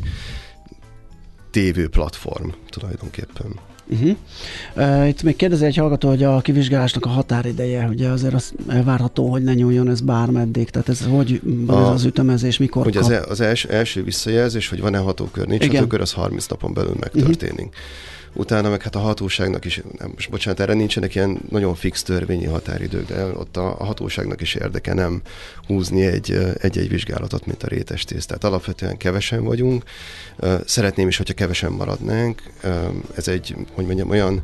tévő 1.51 1.89
platform 1.89 2.49
tulajdonképpen. 2.69 3.59
Uh-huh. 3.89 4.15
Uh, 4.75 5.07
itt 5.07 5.23
még 5.23 5.35
kérdezi 5.35 5.65
egy 5.65 5.75
hallgató, 5.75 6.07
hogy 6.07 6.23
a 6.23 6.41
kivizsgálásnak 6.41 7.05
a 7.05 7.09
határideje, 7.09 7.87
ugye 7.87 8.07
azért 8.07 8.33
az 8.33 8.53
elvárható, 8.67 9.29
hogy 9.31 9.43
ne 9.43 9.53
nyúljon 9.53 9.89
ez 9.89 10.01
bármeddig, 10.01 10.69
tehát 10.69 10.89
ez 10.89 11.05
hogy 11.09 11.41
van 11.43 11.83
a, 11.83 11.87
ez 11.87 11.93
az 11.93 12.03
ütemezés, 12.03 12.57
mikor 12.57 12.87
Ugye 12.87 12.99
kap? 12.99 13.11
az, 13.11 13.25
az 13.29 13.41
els, 13.41 13.65
első 13.65 14.03
visszajelzés, 14.03 14.69
hogy 14.69 14.81
van-e 14.81 14.97
hatókör, 14.97 15.47
nincs 15.47 15.63
Igen. 15.63 15.75
hatókör, 15.75 16.01
az 16.01 16.13
30 16.13 16.47
napon 16.47 16.73
belül 16.73 16.95
megtörténik. 16.99 17.65
Uh-huh 17.65 17.73
utána 18.39 18.69
meg 18.69 18.81
hát 18.81 18.95
a 18.95 18.99
hatóságnak 18.99 19.65
is, 19.65 19.81
nem, 19.99 20.11
most 20.13 20.29
bocsánat, 20.29 20.59
erre 20.59 20.73
nincsenek 20.73 21.15
ilyen 21.15 21.39
nagyon 21.49 21.75
fix 21.75 22.03
törvényi 22.03 22.45
határidők, 22.45 23.07
de 23.07 23.25
ott 23.25 23.57
a, 23.57 23.79
a 23.79 23.83
hatóságnak 23.83 24.41
is 24.41 24.55
érdeke 24.55 24.93
nem 24.93 25.21
húzni 25.67 26.05
egy, 26.05 26.55
egy-egy 26.61 26.89
vizsgálatot, 26.89 27.45
mint 27.45 27.63
a 27.63 27.67
rétes 27.67 28.03
tész. 28.03 28.25
Tehát 28.25 28.43
alapvetően 28.43 28.97
kevesen 28.97 29.43
vagyunk. 29.43 29.83
Szeretném 30.65 31.07
is, 31.07 31.17
hogyha 31.17 31.33
kevesen 31.33 31.71
maradnánk. 31.71 32.43
Ez 33.15 33.27
egy, 33.27 33.55
hogy 33.73 33.85
mondjam, 33.85 34.09
olyan 34.09 34.43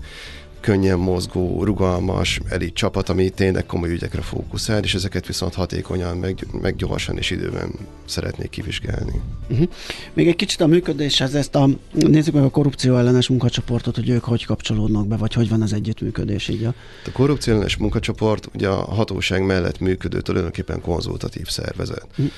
könnyen 0.65 0.99
mozgó, 0.99 1.63
rugalmas 1.63 2.39
elit 2.49 2.73
csapat, 2.73 3.09
ami 3.09 3.29
tényleg 3.29 3.65
komoly 3.65 3.89
ügyekre 3.89 4.21
fókuszál, 4.21 4.83
és 4.83 4.93
ezeket 4.95 5.27
viszont 5.27 5.53
hatékonyan, 5.53 6.17
meg, 6.17 6.47
meg 6.61 6.75
gyorsan 6.75 7.17
és 7.17 7.31
időben 7.31 7.71
szeretnék 8.05 8.49
kivizsgálni. 8.49 9.21
Uh-huh. 9.49 9.69
Még 10.13 10.27
egy 10.27 10.35
kicsit 10.35 10.61
a 10.61 10.67
működéshez 10.67 11.35
ezt 11.35 11.55
a, 11.55 11.69
nézzük 11.91 12.33
meg 12.33 12.43
a 12.43 12.49
korrupció 12.49 12.97
ellenes 12.97 13.29
munkacsoportot, 13.29 13.95
hogy 13.95 14.09
ők 14.09 14.23
hogy 14.23 14.45
kapcsolódnak 14.45 15.07
be, 15.07 15.15
vagy 15.15 15.33
hogy 15.33 15.49
van 15.49 15.61
az 15.61 15.73
együttműködés 15.73 16.47
így. 16.47 16.63
A, 16.63 16.73
a 17.05 17.11
korrupció 17.11 17.53
ellenes 17.53 17.77
munkacsoport 17.77 18.49
ugye 18.53 18.67
a 18.67 18.93
hatóság 18.93 19.45
mellett 19.45 19.79
működő 19.79 20.21
tulajdonképpen 20.21 20.81
konzultatív 20.81 21.47
szervezet. 21.47 22.07
Uh-huh 22.11 22.31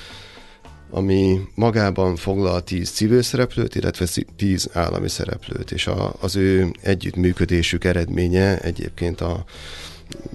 ami 0.90 1.40
magában 1.54 2.16
foglal 2.16 2.62
tíz 2.62 2.90
civil 2.90 3.22
szereplőt, 3.22 3.74
illetve 3.74 4.06
tíz 4.36 4.68
állami 4.72 5.08
szereplőt, 5.08 5.70
és 5.70 5.86
a, 5.86 6.14
az 6.20 6.36
ő 6.36 6.70
együttműködésük 6.82 7.84
eredménye 7.84 8.60
egyébként 8.60 9.20
a 9.20 9.44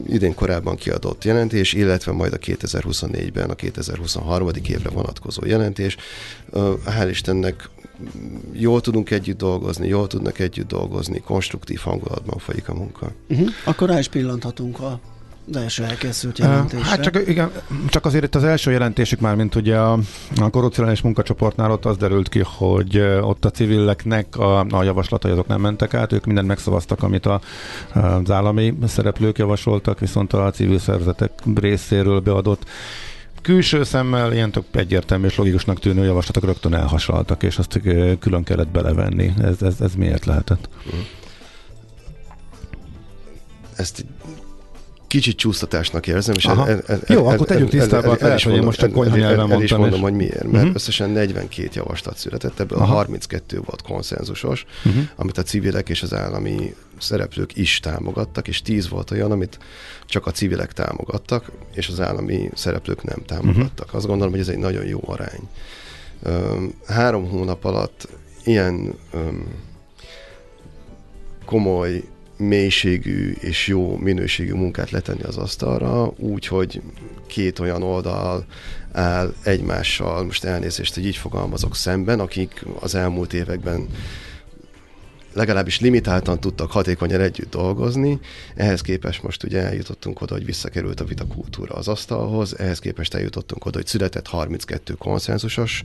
idén 0.07 0.33
korábban 0.36 0.75
kiadott 0.75 1.24
jelentés, 1.24 1.74
illetve 1.74 2.12
majd 2.12 2.33
a 2.33 2.38
2024-ben 2.38 3.50
a 3.50 3.55
2023. 3.55 4.50
évre 4.67 4.89
vonatkozó 4.89 5.45
jelentés. 5.45 5.98
Hál' 6.86 7.07
Istennek 7.10 7.69
jól 8.51 8.81
tudunk 8.81 9.12
együtt 9.12 9.38
dolgozni, 9.38 9.88
jól 9.88 10.07
tudnak 10.07 10.39
együtt 10.39 10.67
dolgozni, 10.67 11.19
konstruktív 11.19 11.79
hangulatban 11.79 12.38
folyik 12.38 12.69
a 12.69 12.74
munka. 12.74 13.12
Uh-huh. 13.29 13.50
Akkor 13.65 13.89
rá 13.89 14.00
is 14.00 14.07
pillanthatunk 14.07 14.79
a 14.79 15.00
az 15.50 15.55
első 15.57 15.83
elkészült 15.83 16.38
jelentésre. 16.38 16.85
Hát 16.85 17.01
csak, 17.01 17.27
igen, 17.27 17.51
csak 17.88 18.05
azért 18.05 18.23
itt 18.23 18.35
az 18.35 18.43
első 18.43 18.71
jelentésük 18.71 19.19
már, 19.19 19.35
mint 19.35 19.55
ugye 19.55 19.77
a, 19.77 20.00
a 20.41 20.50
korrupciós 20.50 21.01
munkacsoportnál 21.01 21.71
ott 21.71 21.85
az 21.85 21.97
derült 21.97 22.29
ki, 22.29 22.41
hogy 22.45 23.00
ott 23.21 23.45
a 23.45 23.51
civileknek 23.51 24.38
a, 24.38 24.59
a 24.59 24.83
javaslatai 24.83 25.31
azok 25.31 25.47
nem 25.47 25.62
mentek 25.62 25.93
át, 25.93 26.12
ők 26.12 26.25
mindent 26.25 26.47
megszavaztak, 26.47 27.03
amit 27.03 27.25
a, 27.25 27.41
az 27.93 28.31
állami 28.31 28.77
szereplők 28.88 29.38
javasoltak, 29.38 30.00
viszont 30.00 30.33
a 30.33 30.51
civil 30.51 30.79
szervezetek 30.79 31.31
részéről 31.55 32.19
beadott 32.19 32.65
külső 33.41 33.83
szemmel 33.83 34.33
ilyen 34.33 34.51
tök 34.51 34.65
egyértelmű 34.71 35.25
és 35.25 35.35
logikusnak 35.35 35.79
tűnő 35.79 36.03
javaslatok 36.05 36.43
rögtön 36.43 36.73
elhasaltak, 36.73 37.43
és 37.43 37.57
azt 37.57 37.79
külön 38.19 38.43
kellett 38.43 38.67
belevenni. 38.67 39.33
Ez, 39.41 39.62
ez, 39.62 39.81
ez 39.81 39.95
miért 39.95 40.25
lehetett? 40.25 40.69
Ezt 43.75 44.05
kicsit 45.13 45.38
csúsztatásnak 45.38 46.08
érzem. 46.08 46.36
És 46.38 46.46
el, 46.46 46.67
el, 46.67 46.84
el, 46.88 47.00
Jó, 47.08 47.27
el, 47.27 47.34
akkor 47.34 47.48
tegyük 47.48 47.70
tisztába, 47.70 48.17
lehet, 48.20 48.41
hogy 48.41 48.53
én 48.53 48.63
most 48.63 48.79
csak 48.79 48.91
konyha 48.91 49.15
nyelven 49.15 49.38
mondtam. 49.38 49.58
El 49.58 49.63
is 49.63 49.72
mondom, 49.72 49.93
és... 49.93 50.00
hogy 50.00 50.13
miért. 50.13 50.43
Mert 50.43 50.53
uh-huh. 50.53 50.74
összesen 50.74 51.10
42 51.10 51.70
javaslat 51.74 52.17
született, 52.17 52.60
ebből 52.60 52.77
Aha. 52.77 52.93
32 52.93 53.62
volt 53.65 53.82
konszenzusos, 53.82 54.65
uh-huh. 54.86 55.03
amit 55.15 55.38
a 55.38 55.43
civilek 55.43 55.89
és 55.89 56.01
az 56.01 56.13
állami 56.13 56.75
szereplők 57.00 57.58
is 57.58 57.79
támogattak, 57.79 58.48
és 58.48 58.62
10 58.62 58.89
volt 58.89 59.12
olyan, 59.12 59.32
amit 59.32 59.60
csak 60.05 60.25
a 60.25 60.32
civilek 60.32 60.72
támogattak, 60.72 61.51
és 61.74 61.88
az 61.88 62.00
állami 62.00 62.50
szereplők 62.53 63.03
nem 63.03 63.24
támogattak. 63.25 63.86
Uh-huh. 63.86 63.96
Azt 63.96 64.08
gondolom, 64.08 64.32
hogy 64.32 64.41
ez 64.41 64.48
egy 64.48 64.58
nagyon 64.58 64.86
jó 64.86 65.00
arány. 65.05 65.50
Három 66.88 67.29
hónap 67.29 67.65
alatt 67.65 68.08
ilyen 68.43 68.93
komoly 71.46 72.03
mélységű 72.37 73.31
és 73.39 73.67
jó 73.67 73.97
minőségű 73.97 74.53
munkát 74.53 74.91
letenni 74.91 75.23
az 75.23 75.37
asztalra, 75.37 76.13
úgy, 76.17 76.47
hogy 76.47 76.81
két 77.27 77.59
olyan 77.59 77.83
oldal 77.83 78.45
áll 78.91 79.33
egymással, 79.43 80.23
most 80.23 80.43
elnézést, 80.43 80.93
hogy 80.93 81.05
így 81.05 81.17
fogalmazok 81.17 81.75
szemben, 81.75 82.19
akik 82.19 82.65
az 82.79 82.95
elmúlt 82.95 83.33
években 83.33 83.87
legalábbis 85.33 85.79
limitáltan 85.79 86.39
tudtak 86.39 86.71
hatékonyan 86.71 87.21
együtt 87.21 87.49
dolgozni. 87.49 88.19
Ehhez 88.55 88.81
képest 88.81 89.23
most 89.23 89.43
ugye 89.43 89.61
eljutottunk 89.61 90.21
oda, 90.21 90.33
hogy 90.33 90.45
visszakerült 90.45 90.99
a 90.99 91.05
vitakultúra 91.05 91.75
az 91.75 91.87
asztalhoz, 91.87 92.59
ehhez 92.59 92.79
képest 92.79 93.13
eljutottunk 93.13 93.65
oda, 93.65 93.77
hogy 93.77 93.87
született 93.87 94.27
32 94.27 94.93
konszenzusos 94.93 95.81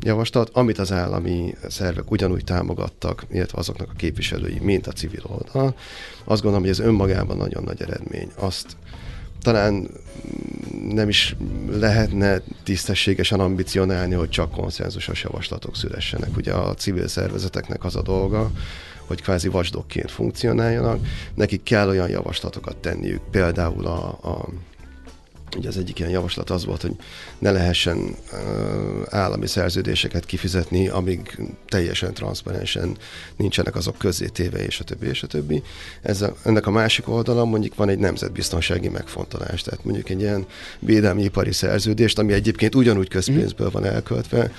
javaslat, 0.00 0.50
amit 0.52 0.78
az 0.78 0.92
állami 0.92 1.54
szervek 1.68 2.10
ugyanúgy 2.10 2.44
támogattak, 2.44 3.26
illetve 3.32 3.58
azoknak 3.58 3.88
a 3.90 3.96
képviselői, 3.96 4.58
mint 4.62 4.86
a 4.86 4.92
civil 4.92 5.22
oldal. 5.22 5.74
Azt 6.24 6.42
gondolom, 6.42 6.66
hogy 6.66 6.70
ez 6.78 6.86
önmagában 6.86 7.36
nagyon 7.36 7.62
nagy 7.62 7.82
eredmény. 7.82 8.30
Azt 8.34 8.76
talán 9.42 9.88
nem 10.88 11.08
is 11.08 11.36
lehetne 11.70 12.40
tisztességesen 12.64 13.40
ambicionálni, 13.40 14.14
hogy 14.14 14.28
csak 14.28 14.50
konszenzusos 14.50 15.22
javaslatok 15.22 15.76
szülessenek. 15.76 16.36
Ugye 16.36 16.52
a 16.52 16.74
civil 16.74 17.08
szervezeteknek 17.08 17.84
az 17.84 17.96
a 17.96 18.02
dolga, 18.02 18.50
hogy 19.06 19.22
kvázi 19.22 19.48
vasdokként 19.48 20.10
funkcionáljanak. 20.10 21.06
Nekik 21.34 21.62
kell 21.62 21.88
olyan 21.88 22.08
javaslatokat 22.08 22.76
tenniük, 22.76 23.22
például 23.30 23.86
a, 23.86 24.08
a 24.08 24.48
Ugye 25.56 25.68
az 25.68 25.76
egyik 25.76 25.98
ilyen 25.98 26.10
javaslat 26.10 26.50
az 26.50 26.64
volt, 26.64 26.82
hogy 26.82 26.96
ne 27.38 27.50
lehessen 27.50 27.96
uh, 27.98 28.16
állami 29.08 29.46
szerződéseket 29.46 30.26
kifizetni, 30.26 30.88
amíg 30.88 31.38
teljesen 31.68 32.14
transzparensen 32.14 32.96
nincsenek 33.36 33.76
azok 33.76 33.96
téve, 34.32 34.64
és 34.64 34.80
a 34.80 34.84
többi, 34.84 35.06
és 35.06 35.22
a 35.22 35.26
többi. 35.26 35.62
Ez 36.02 36.22
a, 36.22 36.36
ennek 36.44 36.66
a 36.66 36.70
másik 36.70 37.08
oldala 37.08 37.44
mondjuk 37.44 37.74
van 37.74 37.88
egy 37.88 37.98
nemzetbiztonsági 37.98 38.88
megfontolás, 38.88 39.62
tehát 39.62 39.84
mondjuk 39.84 40.08
egy 40.08 40.20
ilyen 40.20 40.46
védelmi 40.78 41.22
ipari 41.22 41.52
szerződést, 41.52 42.18
ami 42.18 42.32
egyébként 42.32 42.74
ugyanúgy 42.74 43.08
közpénzből 43.08 43.70
van 43.70 43.84
elköltve, 43.84 44.52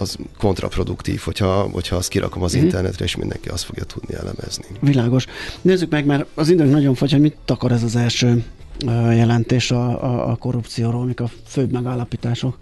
az 0.00 0.16
kontraproduktív, 0.38 1.20
hogyha, 1.20 1.68
hogyha 1.72 1.96
azt 1.96 2.08
kirakom 2.08 2.42
az 2.42 2.56
mm. 2.56 2.60
internetre, 2.60 3.04
és 3.04 3.16
mindenki 3.16 3.48
azt 3.48 3.64
fogja 3.64 3.84
tudni 3.84 4.14
elemezni. 4.14 4.64
Világos. 4.80 5.26
Nézzük 5.60 5.90
meg, 5.90 6.04
mert 6.04 6.26
az 6.34 6.48
időnk 6.48 6.70
nagyon 6.70 6.94
fogy, 6.94 7.10
hogy 7.10 7.20
mit 7.20 7.36
akar 7.46 7.72
ez 7.72 7.82
az 7.82 7.96
első 7.96 8.44
jelentés 9.12 9.70
a, 9.70 10.04
a, 10.04 10.30
a 10.30 10.36
korrupcióról, 10.36 11.04
mik 11.04 11.20
a 11.20 11.30
főbb 11.46 11.72
megállapítások? 11.72 12.58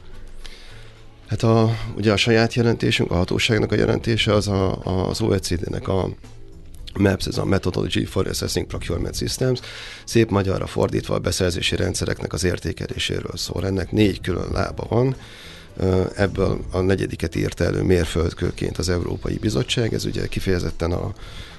Hát 1.29 1.43
a, 1.43 1.71
ugye 1.97 2.13
a 2.13 2.17
saját 2.17 2.55
jelentésünk, 2.55 3.11
a 3.11 3.15
hatóságnak 3.15 3.73
a 3.73 3.75
jelentése 3.75 4.33
az 4.33 4.49
a, 4.49 4.79
az 5.09 5.21
OECD-nek 5.21 5.89
a 5.89 6.09
MAPS, 6.99 7.27
ez 7.27 7.39
a 7.39 7.45
Methodology 7.45 8.09
for 8.09 8.27
Assessing 8.27 8.67
Procurement 8.67 9.17
Systems, 9.17 9.61
szép 10.05 10.31
magyarra 10.31 10.67
fordítva 10.67 11.15
a 11.15 11.19
beszerzési 11.19 11.77
rendszereknek 11.77 12.33
az 12.33 12.45
értékeléséről 12.45 13.37
szól. 13.37 13.67
Ennek 13.67 13.93
négy 13.93 14.21
külön 14.21 14.49
lába 14.53 14.87
van, 14.89 15.17
Ebből 16.17 16.65
a 16.71 16.81
negyediket 16.81 17.35
írt 17.35 17.61
elő 17.61 17.83
mérföldkőként 17.83 18.79
az 18.79 18.89
Európai 18.89 19.39
Bizottság, 19.39 19.95
ez 19.95 20.05
ugye 20.05 20.27
kifejezetten 20.27 20.93
a, 20.93 21.13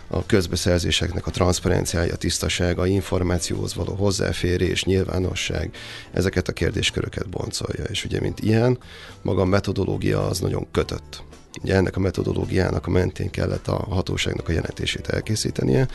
a 0.10 0.26
közbeszerzéseknek 0.26 1.28
a 1.28 1.32
transzparenciája, 1.32 2.16
tisztasága, 2.16 2.86
információhoz 2.86 3.74
való 3.76 3.94
hozzáférés, 3.94 4.84
nyilvánosság, 4.84 5.76
ezeket 6.12 6.48
a 6.48 6.54
kérdésköröket 6.54 7.30
boncolja. 7.30 7.84
És 7.84 8.06
ugye, 8.06 8.20
mint 8.20 8.40
ilyen, 8.40 8.78
maga 9.22 9.42
a 9.42 9.46
metodológia 9.46 10.28
az 10.28 10.40
nagyon 10.40 10.68
kötött. 10.72 11.24
Ugye 11.64 11.76
ennek 11.76 11.96
a 11.96 12.00
metodológiának 12.00 12.88
a 12.88 12.90
mentén 12.90 13.30
kellett 13.30 13.68
a 13.68 13.86
hatóságnak 13.90 14.50
a 14.50 14.52
jelentését 14.52 15.08
elkészítenie. 15.08 15.88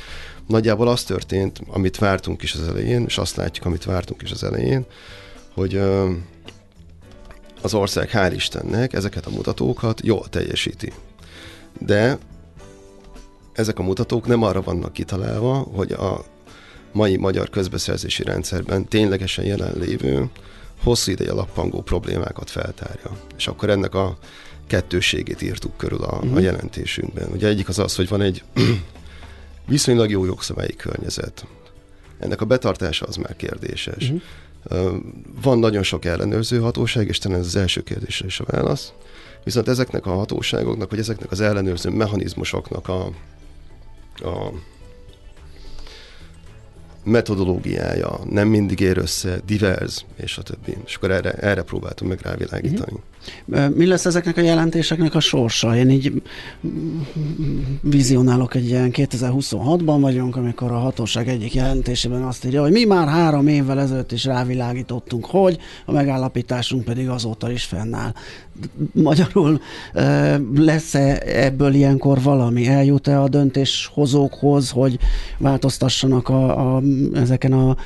Nagyjából 0.46 0.88
az 0.88 1.04
történt, 1.04 1.60
amit 1.66 1.98
vártunk 1.98 2.42
is 2.42 2.54
az 2.54 2.68
elején, 2.68 3.04
és 3.06 3.18
azt 3.18 3.36
látjuk, 3.36 3.66
amit 3.66 3.84
vártunk 3.84 4.22
is 4.22 4.30
az 4.30 4.44
elején, 4.44 4.86
hogy 5.54 5.80
az 7.62 7.74
ország 7.74 8.10
hál' 8.12 8.32
Istennek 8.34 8.92
ezeket 8.92 9.26
a 9.26 9.30
mutatókat 9.30 10.00
jól 10.04 10.28
teljesíti. 10.28 10.92
De 11.78 12.18
ezek 13.54 13.78
a 13.78 13.82
mutatók 13.82 14.26
nem 14.26 14.42
arra 14.42 14.62
vannak 14.62 14.92
kitalálva, 14.92 15.54
hogy 15.54 15.92
a 15.92 16.24
mai 16.92 17.16
magyar 17.16 17.50
közbeszerzési 17.50 18.22
rendszerben 18.22 18.88
ténylegesen 18.88 19.44
jelenlévő, 19.44 20.28
hosszú 20.82 21.10
ideje 21.10 21.32
lappangó 21.32 21.82
problémákat 21.82 22.50
feltárja. 22.50 23.10
És 23.36 23.46
akkor 23.46 23.70
ennek 23.70 23.94
a 23.94 24.18
kettőségét 24.66 25.42
írtuk 25.42 25.76
körül 25.76 26.02
a, 26.02 26.14
uh-huh. 26.14 26.30
a 26.30 26.34
mhm. 26.34 26.42
jelentésünkben. 26.42 27.30
Ugye 27.32 27.48
egyik 27.48 27.68
az 27.68 27.78
az, 27.78 27.96
hogy 27.96 28.08
van 28.08 28.20
egy 28.20 28.42
viszonylag 29.66 30.10
jó 30.10 30.24
jogszabályi 30.24 30.76
környezet. 30.76 31.46
Ennek 32.18 32.40
a 32.40 32.44
betartása 32.44 33.06
az 33.06 33.16
már 33.16 33.36
kérdéses. 33.36 34.10
Uh-huh. 34.10 34.20
Van 35.42 35.58
nagyon 35.58 35.82
sok 35.82 36.04
ellenőrző 36.04 36.58
hatóság, 36.58 37.08
és 37.08 37.18
talán 37.18 37.38
ez 37.38 37.46
az 37.46 37.56
első 37.56 37.82
kérdésre 37.82 38.26
is 38.26 38.40
a 38.40 38.44
válasz. 38.46 38.92
Viszont 39.44 39.68
ezeknek 39.68 40.06
a 40.06 40.14
hatóságoknak, 40.14 40.90
vagy 40.90 40.98
ezeknek 40.98 41.30
az 41.30 41.40
ellenőrző 41.40 41.90
mechanizmusoknak 41.90 42.88
a, 42.88 43.10
a 44.20 44.52
metodológiája 47.04 48.18
nem 48.30 48.48
mindig 48.48 48.80
ér 48.80 48.98
össze, 48.98 49.40
divers, 49.46 50.04
és 50.16 50.38
a 50.38 50.42
többi. 50.42 50.76
És 50.84 50.94
akkor 50.94 51.10
erre, 51.10 51.32
erre 51.32 51.62
próbáltunk 51.62 52.10
meg 52.10 52.20
rávilágítani. 52.20 52.92
Uh-huh. 52.92 53.13
Mi 53.74 53.86
lesz 53.86 54.04
ezeknek 54.04 54.36
a 54.36 54.40
jelentéseknek 54.40 55.14
a 55.14 55.20
sorsa? 55.20 55.76
Én 55.76 55.90
így 55.90 56.22
vizionálok 57.80 58.54
egy 58.54 58.66
ilyen 58.66 58.90
2026-ban 58.92 59.96
vagyunk, 60.00 60.36
amikor 60.36 60.72
a 60.72 60.78
hatóság 60.78 61.28
egyik 61.28 61.54
jelentésében 61.54 62.22
azt 62.22 62.44
írja, 62.44 62.62
hogy 62.62 62.72
mi 62.72 62.84
már 62.84 63.08
három 63.08 63.46
évvel 63.46 63.80
ezelőtt 63.80 64.12
is 64.12 64.24
rávilágítottunk, 64.24 65.26
hogy 65.26 65.58
a 65.86 65.92
megállapításunk 65.92 66.84
pedig 66.84 67.08
azóta 67.08 67.50
is 67.50 67.64
fennáll. 67.64 68.12
Magyarul 68.92 69.60
lesz-e 70.54 71.22
ebből 71.26 71.74
ilyenkor 71.74 72.22
valami? 72.22 72.66
Eljut-e 72.66 73.20
a 73.20 73.28
döntéshozókhoz, 73.28 74.70
hogy 74.70 74.98
változtassanak 75.38 76.28
a, 76.28 76.76
a, 76.76 76.82
ezeken 77.14 77.52
a 77.52 77.76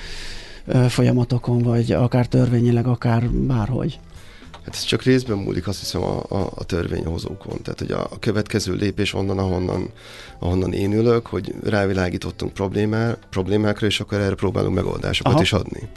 folyamatokon, 0.89 1.63
vagy 1.63 1.93
akár 1.93 2.27
törvényileg, 2.27 2.87
akár 2.87 3.31
bárhogy? 3.31 3.99
Hát 4.69 4.77
ez 4.77 4.85
csak 4.85 5.03
részben 5.03 5.37
múlik, 5.37 5.69
azt 5.69 5.79
hiszem, 5.79 6.03
a, 6.03 6.23
a, 6.29 6.51
a 6.55 6.65
törvényhozókon. 6.65 7.63
Tehát, 7.63 7.79
hogy 7.79 7.91
a, 7.91 8.01
a 8.01 8.19
következő 8.19 8.75
lépés 8.75 9.15
onnan, 9.15 9.39
ahonnan, 9.39 9.91
ahonnan 10.39 10.73
én 10.73 10.93
ülök, 10.93 11.27
hogy 11.27 11.55
rávilágítottunk 11.65 12.53
problémá, 12.53 13.17
problémákra, 13.31 13.87
és 13.87 14.01
akkor 14.01 14.19
erre 14.19 14.35
próbálunk 14.35 14.75
megoldásokat 14.75 15.33
Aha. 15.33 15.43
is 15.43 15.53
adni. 15.53 15.89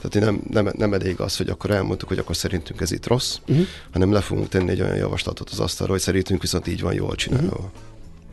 Tehát 0.00 0.26
nem, 0.26 0.40
nem, 0.50 0.74
nem 0.76 0.92
elég 0.92 1.20
az, 1.20 1.36
hogy 1.36 1.48
akkor 1.48 1.70
elmondtuk, 1.70 2.08
hogy 2.08 2.18
akkor 2.18 2.36
szerintünk 2.36 2.80
ez 2.80 2.92
itt 2.92 3.06
rossz, 3.06 3.36
uh-huh. 3.48 3.66
hanem 3.92 4.12
le 4.12 4.20
fogunk 4.20 4.48
tenni 4.48 4.70
egy 4.70 4.80
olyan 4.80 4.96
javaslatot 4.96 5.50
az 5.50 5.60
asztalra, 5.60 5.92
hogy 5.92 6.00
szerintünk 6.00 6.40
viszont 6.40 6.66
így 6.66 6.80
van 6.80 6.94
jól 6.94 7.14
csinálva. 7.14 7.46
Uh-huh. 7.46 7.70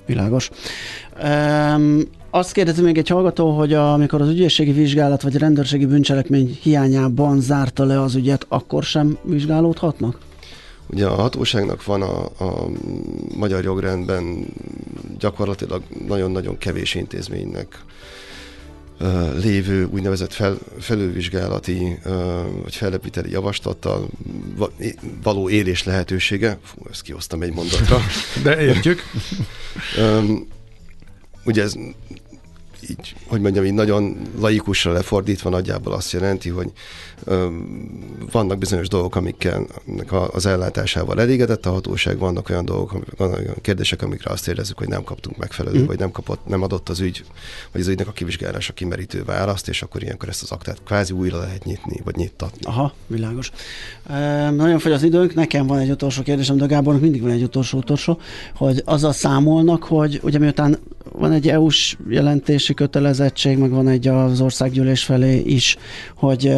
Világos. 0.05 0.49
Um, 1.23 2.01
azt 2.35 2.51
kérdezi 2.51 2.81
még 2.81 2.97
egy 2.97 3.07
hallgató, 3.07 3.57
hogy 3.57 3.73
amikor 3.73 4.21
az 4.21 4.29
ügyészségi 4.29 4.71
vizsgálat 4.71 5.21
vagy 5.21 5.37
rendőrségi 5.37 5.85
bűncselekmény 5.85 6.59
hiányában 6.61 7.41
zárta 7.41 7.83
le 7.83 8.01
az 8.01 8.15
ügyet, 8.15 8.45
akkor 8.49 8.83
sem 8.83 9.17
vizsgálódhatnak? 9.23 10.17
Ugye 10.87 11.05
a 11.05 11.15
hatóságnak 11.15 11.85
van 11.85 12.01
a, 12.01 12.23
a 12.23 12.69
magyar 13.35 13.63
jogrendben 13.63 14.45
gyakorlatilag 15.19 15.81
nagyon-nagyon 16.07 16.57
kevés 16.57 16.95
intézménynek 16.95 17.83
lévő 19.41 19.87
úgynevezett 19.91 20.33
fel, 20.33 20.57
felülvizsgálati 20.79 21.99
vagy 22.63 22.75
fellepíteli 22.75 23.31
javaslattal 23.31 24.07
való 25.23 25.49
élés 25.49 25.83
lehetősége. 25.83 26.59
Fú, 26.63 26.81
ezt 26.91 27.01
kihoztam 27.01 27.41
egy 27.41 27.53
mondatra. 27.53 27.97
De 28.43 28.61
értjük. 28.61 29.01
ugye 31.45 31.61
ez 31.63 31.73
így, 32.89 33.15
hogy 33.33 33.41
mondjam, 33.41 33.65
így 33.65 33.73
nagyon 33.73 34.17
laikusra 34.39 34.91
lefordítva 34.91 35.49
nagyjából 35.49 35.93
azt 35.93 36.11
jelenti, 36.11 36.49
hogy 36.49 36.71
ö, 37.23 37.47
vannak 38.31 38.57
bizonyos 38.57 38.87
dolgok, 38.87 39.15
amikkel 39.15 39.65
az 40.31 40.45
ellátásával 40.45 41.19
elégedett 41.19 41.65
a 41.65 41.71
hatóság, 41.71 42.17
vannak 42.17 42.49
olyan 42.49 42.65
dolgok, 42.65 43.17
vannak 43.17 43.37
olyan 43.37 43.55
kérdések, 43.61 44.01
amikre 44.01 44.31
azt 44.31 44.47
érezzük, 44.47 44.77
hogy 44.77 44.87
nem 44.87 45.03
kaptunk 45.03 45.37
megfelelő, 45.37 45.81
mm. 45.81 45.85
vagy 45.85 45.99
nem, 45.99 46.11
kapott, 46.11 46.45
nem 46.47 46.61
adott 46.61 46.89
az 46.89 46.99
ügy, 46.99 47.23
vagy 47.71 47.81
az 47.81 47.87
ügynek 47.87 48.07
a 48.07 48.11
kivizsgálása 48.11 48.73
kimerítő 48.73 49.23
választ, 49.23 49.69
és 49.69 49.81
akkor 49.81 50.03
ilyenkor 50.03 50.29
ezt 50.29 50.41
az 50.41 50.51
aktát 50.51 50.77
kvázi 50.85 51.13
újra 51.13 51.37
lehet 51.37 51.63
nyitni, 51.63 52.01
vagy 52.03 52.15
nyittatni. 52.15 52.59
Aha, 52.63 52.93
világos. 53.07 53.51
E, 54.09 54.49
nagyon 54.49 54.79
fogy 54.79 54.91
az 54.91 55.03
időnk, 55.03 55.33
nekem 55.33 55.67
van 55.67 55.79
egy 55.79 55.89
utolsó 55.89 56.21
kérdésem, 56.21 56.57
de 56.57 56.65
Gábornak 56.65 57.01
mindig 57.01 57.21
van 57.21 57.31
egy 57.31 57.43
utolsó 57.43 57.77
utolsó, 57.77 58.19
hogy 58.55 58.81
azzal 58.85 59.13
számolnak, 59.13 59.83
hogy 59.83 60.19
ugye 60.23 60.39
miután 60.39 60.79
van 61.11 61.31
egy 61.31 61.49
EU-s 61.49 61.97
jelentési 62.09 62.73
kötelezettség, 63.23 63.57
meg 63.57 63.69
van 63.69 63.87
egy 63.87 64.07
az 64.07 64.41
országgyűlés 64.41 65.03
felé 65.03 65.39
is, 65.39 65.77
hogy 66.15 66.53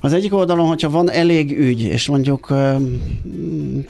az 0.00 0.12
egyik 0.12 0.34
oldalon, 0.34 0.66
hogyha 0.66 0.90
van 0.90 1.10
elég 1.10 1.58
ügy, 1.58 1.80
és 1.80 2.06
mondjuk 2.06 2.54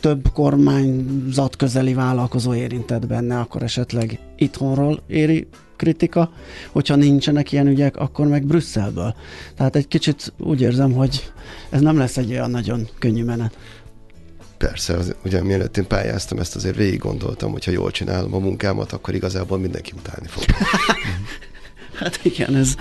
több 0.00 0.28
kormányzat 0.32 1.56
közeli 1.56 1.94
vállalkozó 1.94 2.54
érintett 2.54 3.06
benne, 3.06 3.38
akkor 3.38 3.62
esetleg 3.62 4.18
itthonról 4.36 5.02
éri 5.06 5.48
kritika, 5.76 6.30
hogyha 6.72 6.96
nincsenek 6.96 7.52
ilyen 7.52 7.66
ügyek, 7.66 7.96
akkor 7.96 8.26
meg 8.26 8.46
Brüsszelből. 8.46 9.14
Tehát 9.56 9.76
egy 9.76 9.88
kicsit 9.88 10.32
úgy 10.38 10.60
érzem, 10.60 10.92
hogy 10.92 11.32
ez 11.70 11.80
nem 11.80 11.98
lesz 11.98 12.16
egy 12.16 12.30
olyan 12.30 12.50
nagyon 12.50 12.88
könnyű 12.98 13.24
menet. 13.24 13.56
Persze, 14.58 14.94
az, 14.94 15.14
ugye 15.24 15.42
mielőtt 15.42 15.76
én 15.76 15.86
pályáztam, 15.86 16.38
ezt 16.38 16.56
azért 16.56 16.76
végig 16.76 16.98
gondoltam, 16.98 17.52
hogyha 17.52 17.70
jól 17.70 17.90
csinálom 17.90 18.34
a 18.34 18.38
munkámat, 18.38 18.92
akkor 18.92 19.14
igazából 19.14 19.58
mindenki 19.58 19.92
utálni 19.96 20.26
fog. 20.26 20.44
Hát 21.98 22.20
igen, 22.22 22.54
ez 22.54 22.74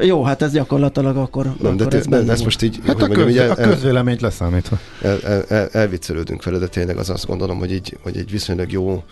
jó, 0.00 0.22
hát 0.22 0.42
ez 0.42 0.52
gyakorlatilag 0.52 1.16
akkor, 1.16 1.44
nem, 1.44 1.72
akkor 1.72 1.86
de, 1.86 1.96
ez, 1.96 2.06
de, 2.06 2.16
ez 2.16 2.42
most 2.42 2.62
így... 2.62 2.80
Hát 2.86 3.02
a, 3.02 3.06
köz, 3.06 3.16
mondjam, 3.16 3.50
a 3.50 3.54
közvéleményt 3.54 4.20
leszámítva. 4.20 4.78
El, 5.02 5.18
el, 5.22 5.44
el, 5.48 5.68
elviccelődünk 5.72 6.44
vele, 6.44 6.58
de 6.58 6.66
tényleg 6.66 6.96
az 6.96 7.10
azt 7.10 7.26
gondolom, 7.26 7.58
hogy, 7.58 7.72
így, 7.72 7.96
hogy 8.02 8.16
egy 8.16 8.30
viszonylag 8.30 8.72
jó 8.72 9.04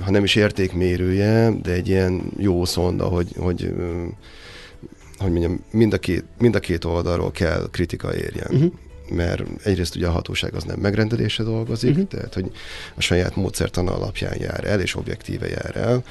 ha 0.00 0.10
nem 0.10 0.24
is 0.24 0.34
értékmérője, 0.34 1.50
de 1.62 1.72
egy 1.72 1.88
ilyen 1.88 2.22
jó 2.36 2.64
szonda, 2.64 3.04
hogy, 3.04 3.28
hogy 3.38 3.72
hogy 5.18 5.30
mondjam, 5.30 5.60
mind 5.70 5.92
a 5.92 5.98
két, 5.98 6.24
mind 6.38 6.54
a 6.54 6.58
két 6.58 6.84
oldalról 6.84 7.30
kell 7.30 7.68
kritika 7.70 8.14
érjen. 8.16 8.46
Uh-huh 8.50 8.72
mert 9.10 9.42
egyrészt 9.64 9.96
ugye 9.96 10.06
a 10.06 10.10
hatóság 10.10 10.54
az 10.54 10.64
nem 10.64 10.78
megrendelése 10.80 11.42
dolgozik, 11.42 11.90
uh-huh. 11.90 12.08
tehát 12.08 12.34
hogy 12.34 12.50
a 12.94 13.00
saját 13.00 13.36
módszertan 13.36 13.88
alapján 13.88 14.34
jár 14.40 14.64
el, 14.64 14.80
és 14.80 14.96
objektíve 14.96 15.48
jár 15.48 15.76
el. 15.76 16.02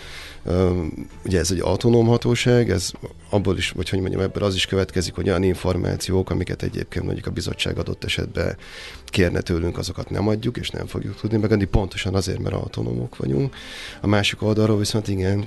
Ugye 1.26 1.40
ez 1.40 1.52
egy 1.52 1.60
autonóm 1.60 2.08
hatóság, 2.08 2.70
ez 2.70 2.92
abból 3.30 3.58
is, 3.58 3.70
vagy 3.70 3.90
hogy 3.90 4.00
mondjam, 4.00 4.22
ebből 4.22 4.44
az 4.44 4.56
is 4.56 4.66
következik, 4.66 5.14
hogy 5.14 5.28
olyan 5.28 5.44
információk, 5.44 6.30
amiket 6.30 6.64
egyébként 6.64 7.06
mondjuk 7.06 7.28
a 7.28 7.32
bizottság 7.32 7.78
adott 7.78 8.04
esetben 8.04 8.58
kérne 9.06 9.42
tőlünk, 9.42 9.78
azokat 9.78 10.10
nem 10.10 10.28
adjuk, 10.28 10.58
és 10.58 10.70
nem 10.70 10.86
fogjuk 10.86 11.20
tudni 11.20 11.38
megadni, 11.38 11.66
pontosan 11.66 12.16
azért, 12.16 12.40
mert 12.40 12.56
autonómok 12.56 13.18
vagyunk. 13.18 13.56
A 14.02 14.08
másik 14.08 14.42
oldalról 14.42 14.78
viszont 14.78 15.08
igen, 15.08 15.46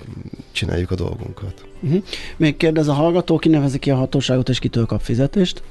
csináljuk 0.53 0.91
a 0.91 0.95
dolgunkat. 0.95 1.65
Uh-huh. 1.81 2.03
Még 2.37 2.57
kérdez 2.57 2.89
a 2.89 2.93
hallgató, 2.93 3.39
ki 3.39 3.49
nevezi 3.49 3.79
ki 3.79 3.91
a 3.91 3.97
hatóságot, 3.97 4.49
és 4.49 4.59
kitől 4.59 4.87
kap 4.87 5.01
fizetést? 5.01 5.63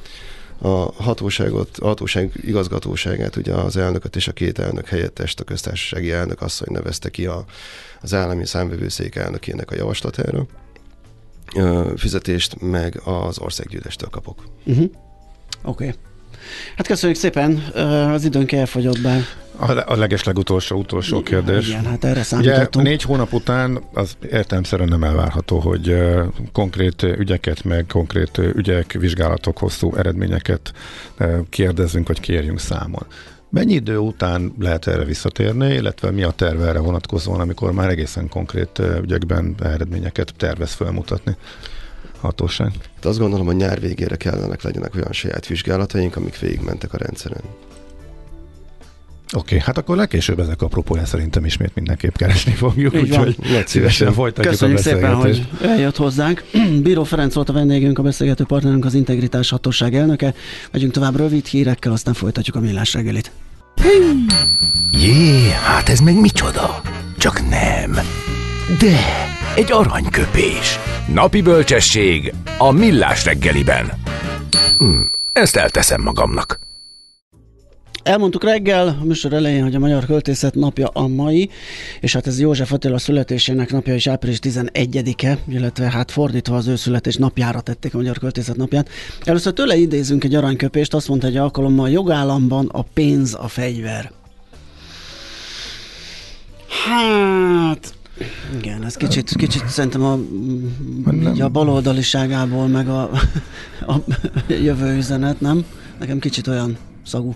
A 0.61 1.03
hatóságot, 1.03 1.77
a 1.77 1.85
hatóság 1.85 2.31
igazgatóságát, 2.41 3.35
ugye 3.35 3.53
az 3.53 3.77
elnököt 3.77 4.15
és 4.15 4.27
a 4.27 4.31
két 4.31 4.59
elnök 4.59 4.87
helyettest, 4.87 5.39
a 5.39 5.43
köztársasági 5.43 6.11
elnök 6.11 6.41
asszony 6.41 6.73
nevezte 6.73 7.09
ki 7.09 7.25
a, 7.25 7.45
az 8.01 8.13
állami 8.13 8.45
számvevőszék 8.45 9.15
elnökének 9.15 9.71
a 9.71 9.75
javaslatára. 9.75 10.45
Fizetést 11.95 12.61
meg 12.61 13.01
az 13.03 13.39
országgyűléstől 13.39 14.09
kapok. 14.09 14.43
Uh-huh. 14.65 14.91
Oké. 15.63 15.87
Okay. 15.87 16.10
Hát 16.77 16.87
köszönjük 16.87 17.17
szépen, 17.17 17.57
az 18.13 18.25
időnk 18.25 18.51
elfogyott 18.51 19.01
be. 19.01 19.25
A, 19.57 19.91
a 19.91 19.95
legeslegutolsó 19.95 20.77
utolsó 20.77 21.21
kérdés. 21.21 21.67
Igen, 21.67 21.85
hát 21.85 22.03
erre 22.03 22.23
számítottunk. 22.23 22.75
Ugye 22.75 22.89
négy 22.89 23.01
hónap 23.01 23.33
után 23.33 23.83
az 23.93 24.17
értelemszerűen 24.31 24.89
nem 24.89 25.03
elvárható, 25.03 25.59
hogy 25.59 25.95
konkrét 26.51 27.03
ügyeket, 27.03 27.63
meg 27.63 27.85
konkrét 27.87 28.37
ügyek, 28.37 28.91
vizsgálatok, 28.91 29.57
hosszú 29.57 29.95
eredményeket 29.95 30.73
kérdezzünk, 31.49 32.07
vagy 32.07 32.19
kérjünk 32.19 32.59
számon. 32.59 33.05
Mennyi 33.49 33.73
idő 33.73 33.97
után 33.97 34.53
lehet 34.59 34.87
erre 34.87 35.03
visszatérni, 35.03 35.73
illetve 35.73 36.11
mi 36.11 36.23
a 36.23 36.31
terve 36.31 36.67
erre 36.67 36.79
vonatkozóan, 36.79 37.39
amikor 37.39 37.71
már 37.71 37.89
egészen 37.89 38.29
konkrét 38.29 38.81
ügyekben 39.01 39.55
eredményeket 39.63 40.33
tervez 40.37 40.73
felmutatni? 40.73 41.35
Hatóság? 42.21 42.71
Hát 42.95 43.05
azt 43.05 43.19
gondolom, 43.19 43.45
hogy 43.45 43.55
nyár 43.55 43.79
végére 43.79 44.15
kellenek 44.15 44.61
legyenek 44.61 44.95
olyan 44.95 45.11
saját 45.11 45.47
vizsgálataink, 45.47 46.15
amik 46.15 46.39
végigmentek 46.39 46.93
a 46.93 46.97
rendszeren. 46.97 47.41
Oké, 49.33 49.55
okay, 49.55 49.59
hát 49.65 49.77
akkor 49.77 49.95
legkésőbb 49.95 50.39
ezek 50.39 50.61
apropóján 50.61 51.05
szerintem 51.05 51.45
ismét 51.45 51.75
mindenképp 51.75 52.15
keresni 52.15 52.51
fogjuk, 52.51 52.93
úgyhogy 52.93 53.35
szívesen 53.65 54.13
folytatjuk 54.13 54.53
Köszönjük 54.53 54.77
a 54.77 54.81
szépen, 54.81 55.13
hogy 55.13 55.47
eljött 55.61 55.95
hozzánk. 55.95 56.43
Bíró 56.83 57.03
Ferenc 57.03 57.33
volt 57.33 57.49
a 57.49 57.53
vendégünk, 57.53 57.99
a 57.99 58.01
beszélgető 58.01 58.43
partnerünk, 58.43 58.85
az 58.85 58.93
Integritás 58.93 59.49
Hatóság 59.49 59.95
elnöke. 59.95 60.33
Megyünk 60.71 60.91
tovább 60.91 61.15
rövid 61.15 61.45
hírekkel, 61.45 61.91
aztán 61.91 62.13
folytatjuk 62.13 62.55
a 62.55 62.59
millás 62.59 62.93
reggelit. 62.93 63.31
Jé, 64.91 65.49
hát 65.49 65.89
ez 65.89 65.99
meg 65.99 66.19
micsoda? 66.19 66.81
Csak 67.17 67.49
nem. 67.49 67.91
De, 68.79 68.99
egy 69.55 69.71
aranyköpés. 69.71 70.79
Napi 71.13 71.41
bölcsesség 71.41 72.33
a 72.57 72.71
millás 72.71 73.25
reggeliben. 73.25 73.91
Hm, 74.77 75.01
ezt 75.33 75.55
elteszem 75.55 76.01
magamnak. 76.01 76.59
Elmondtuk 78.03 78.43
reggel 78.43 78.97
a 79.01 79.03
műsor 79.03 79.33
elején, 79.33 79.63
hogy 79.63 79.75
a 79.75 79.79
Magyar 79.79 80.05
Költészet 80.05 80.55
napja 80.55 80.87
a 80.87 81.07
mai, 81.07 81.49
és 81.99 82.13
hát 82.13 82.27
ez 82.27 82.39
József 82.39 82.71
Attila 82.71 82.97
születésének 82.97 83.71
napja 83.71 83.95
is 83.95 84.07
április 84.07 84.39
11-e, 84.41 85.37
illetve 85.47 85.89
hát 85.89 86.11
fordítva 86.11 86.55
az 86.55 86.67
ő 86.67 86.75
születés 86.75 87.15
napjára 87.15 87.61
tették 87.61 87.93
a 87.93 87.97
Magyar 87.97 88.17
Költészet 88.17 88.55
napját. 88.55 88.89
Először 89.23 89.53
tőle 89.53 89.75
idézünk 89.75 90.23
egy 90.23 90.35
aranyköpést, 90.35 90.93
azt 90.93 91.07
mondta 91.07 91.27
egy 91.27 91.37
alkalommal, 91.37 91.89
jogállamban 91.89 92.69
a 92.71 92.81
pénz 92.81 93.33
a 93.33 93.47
fegyver. 93.47 94.11
Hát, 96.85 97.93
igen, 98.57 98.83
ez 98.85 98.95
kicsit, 98.95 99.35
kicsit 99.35 99.67
szerintem 99.67 100.03
a, 100.03 100.19
a 101.43 101.49
baloldaliságából, 101.49 102.67
meg 102.67 102.89
a, 102.89 103.09
a 103.87 103.95
jövő 104.47 104.95
üzenet, 104.95 105.39
nem? 105.41 105.65
Nekem 105.99 106.19
kicsit 106.19 106.47
olyan 106.47 106.77
szagú 107.05 107.35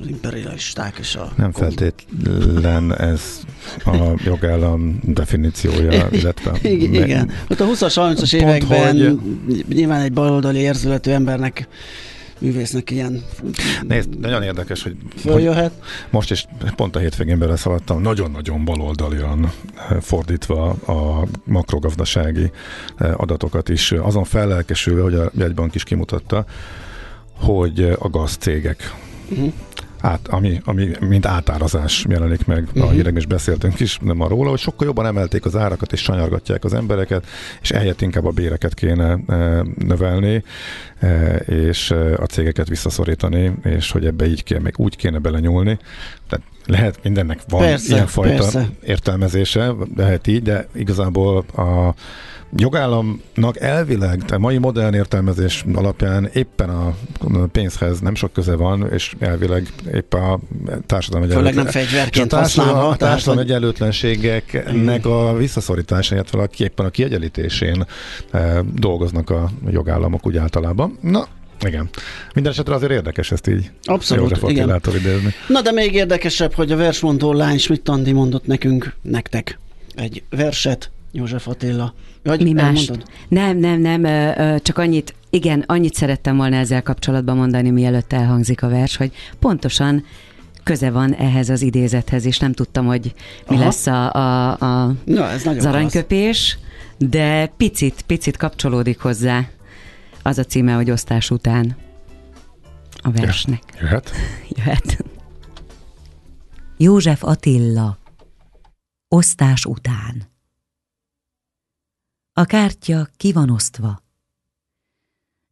az 0.00 0.06
imperialisták 0.06 0.96
és 0.98 1.14
a... 1.14 1.32
Nem 1.36 1.52
feltétlen 1.52 2.96
ez 2.98 3.22
a 3.84 4.20
jogállam 4.24 5.00
definíciója, 5.02 6.08
illetve... 6.18 6.58
igen, 6.62 6.90
me- 6.90 7.04
igen. 7.04 7.30
Ott 7.48 7.60
a 7.60 7.66
20-as, 7.66 8.14
30-as 8.16 8.34
években 8.34 8.98
hogy... 8.98 9.64
nyilván 9.68 10.00
egy 10.00 10.12
baloldali 10.12 10.58
érzületű 10.58 11.10
embernek 11.10 11.68
művésznek 12.38 12.90
ilyen... 12.90 13.24
Nézd, 13.82 14.18
nagyon 14.18 14.42
érdekes, 14.42 14.82
hogy, 14.82 14.96
hogy 15.24 15.50
most 16.10 16.30
is 16.30 16.46
pont 16.76 16.96
a 16.96 16.98
hétvégén 16.98 17.38
beleszaladtam, 17.38 18.02
nagyon-nagyon 18.02 18.64
baloldalian 18.64 19.52
fordítva 20.00 20.68
a 20.70 21.26
makrogazdasági 21.44 22.50
adatokat 22.98 23.68
is, 23.68 23.92
azon 23.92 24.24
fellelkesülve, 24.24 25.02
hogy 25.02 25.14
a 25.14 25.30
jegybank 25.34 25.74
is 25.74 25.84
kimutatta, 25.84 26.44
hogy 27.32 27.96
a 27.98 28.08
gazcégek 28.08 28.94
uh-huh. 29.28 29.52
Át, 30.00 30.28
ami, 30.28 30.60
ami 30.64 30.90
mint 31.00 31.26
átárazás 31.26 32.04
jelenik 32.08 32.46
meg, 32.46 32.62
uh-huh. 32.62 32.82
a 32.82 32.86
mhm. 32.86 32.94
hírekben 32.94 33.16
is 33.16 33.26
beszéltünk 33.26 33.80
is 33.80 33.98
nem 33.98 34.20
arról, 34.20 34.48
hogy 34.48 34.58
sokkal 34.58 34.86
jobban 34.86 35.06
emelték 35.06 35.44
az 35.44 35.56
árakat 35.56 35.92
és 35.92 36.00
sanyargatják 36.00 36.64
az 36.64 36.74
embereket, 36.74 37.26
és 37.62 37.70
ehelyett 37.70 38.00
inkább 38.00 38.24
a 38.24 38.30
béreket 38.30 38.74
kéne 38.74 39.18
e, 39.26 39.64
növelni, 39.78 40.44
e, 40.98 41.34
és 41.36 41.90
e, 41.90 42.14
a 42.14 42.26
cégeket 42.26 42.68
visszaszorítani, 42.68 43.52
és 43.64 43.90
hogy 43.90 44.06
ebbe 44.06 44.26
így 44.26 44.42
kéne, 44.42 44.60
még 44.60 44.74
úgy 44.76 44.96
kéne 44.96 45.18
belenyúlni, 45.18 45.78
tehát 46.28 46.46
lehet 46.66 46.98
mindennek 47.02 47.40
van 47.48 47.60
persze, 47.60 47.94
ilyenfajta 47.94 48.42
persze. 48.42 48.68
értelmezése, 48.84 49.72
lehet 49.96 50.26
így, 50.26 50.42
de 50.42 50.68
igazából 50.74 51.44
a 51.56 51.94
jogállamnak 52.56 53.60
elvileg, 53.60 54.22
a 54.32 54.38
mai 54.38 54.58
modern 54.58 54.94
értelmezés 54.94 55.64
alapján 55.74 56.30
éppen 56.32 56.68
a 56.68 56.94
pénzhez 57.52 58.00
nem 58.00 58.14
sok 58.14 58.32
köze 58.32 58.54
van, 58.54 58.88
és 58.92 59.14
elvileg 59.18 59.68
éppen 59.94 60.22
a 60.22 60.38
társadalom 60.86 61.28
egyenlőtlen... 61.28 61.54
nem 61.54 61.72
fegyverként 61.72 62.32
a 62.32 62.36
társadalom, 62.36 62.84
a 62.84 62.96
társadalom 62.96 63.40
hogy... 63.40 63.50
egyenlőtlenségeknek 63.50 65.06
a 65.06 65.34
visszaszorítása, 65.36 66.14
illetve 66.14 66.48
éppen 66.58 66.86
a 66.86 66.90
kiegyenlítésén 66.90 67.86
e, 68.30 68.62
dolgoznak 68.74 69.30
a 69.30 69.50
jogállamok 69.70 70.26
úgy 70.26 70.36
általában. 70.36 70.98
Na, 71.00 71.28
igen. 71.64 71.88
Minden 72.34 72.52
esetre 72.52 72.74
azért 72.74 72.92
érdekes 72.92 73.30
ezt 73.32 73.48
így 73.48 73.70
Abszolút, 73.82 74.50
igen. 74.50 74.80
idézni. 74.86 75.32
Na 75.48 75.62
de 75.62 75.72
még 75.72 75.94
érdekesebb, 75.94 76.52
hogy 76.52 76.72
a 76.72 76.76
versmondó 76.76 77.32
lány 77.32 77.58
Schmidt 77.58 77.88
Andi 77.88 78.12
mondott 78.12 78.46
nekünk, 78.46 78.94
nektek 79.02 79.58
egy 79.94 80.22
verset, 80.30 80.90
József 81.12 81.48
Attila. 81.48 81.94
Vagy 82.22 82.42
Mi 82.42 82.52
más? 82.52 82.90
Nem, 83.28 83.58
nem, 83.58 83.80
nem, 83.80 84.02
csak 84.62 84.78
annyit, 84.78 85.14
igen, 85.30 85.64
annyit 85.66 85.94
szerettem 85.94 86.36
volna 86.36 86.56
ezzel 86.56 86.82
kapcsolatban 86.82 87.36
mondani, 87.36 87.70
mielőtt 87.70 88.12
elhangzik 88.12 88.62
a 88.62 88.68
vers, 88.68 88.96
hogy 88.96 89.12
pontosan 89.38 90.04
köze 90.62 90.90
van 90.90 91.14
ehhez 91.14 91.48
az 91.48 91.62
idézethez, 91.62 92.26
és 92.26 92.38
nem 92.38 92.52
tudtam, 92.52 92.86
hogy 92.86 93.14
mi 93.48 93.54
Aha. 93.54 93.64
lesz 93.64 93.86
a, 93.86 94.12
a, 94.12 94.50
a, 94.50 94.94
Na, 95.04 95.30
ez 95.30 95.46
az 95.46 95.64
aranyköpés, 95.64 96.58
de 96.98 97.52
picit, 97.56 98.02
picit 98.06 98.36
kapcsolódik 98.36 98.98
hozzá 98.98 99.48
az 100.26 100.38
a 100.38 100.44
címe, 100.44 100.72
hogy 100.74 100.90
osztás 100.90 101.30
után 101.30 101.76
a 102.96 103.10
versnek. 103.10 103.62
Jöhet? 103.80 104.10
Jöhet. 104.56 105.04
József 106.76 107.24
Attila 107.24 107.98
Osztás 109.08 109.64
után 109.64 110.28
A 112.32 112.44
kártya 112.44 113.08
ki 113.16 113.32
van 113.32 113.50
osztva. 113.50 114.02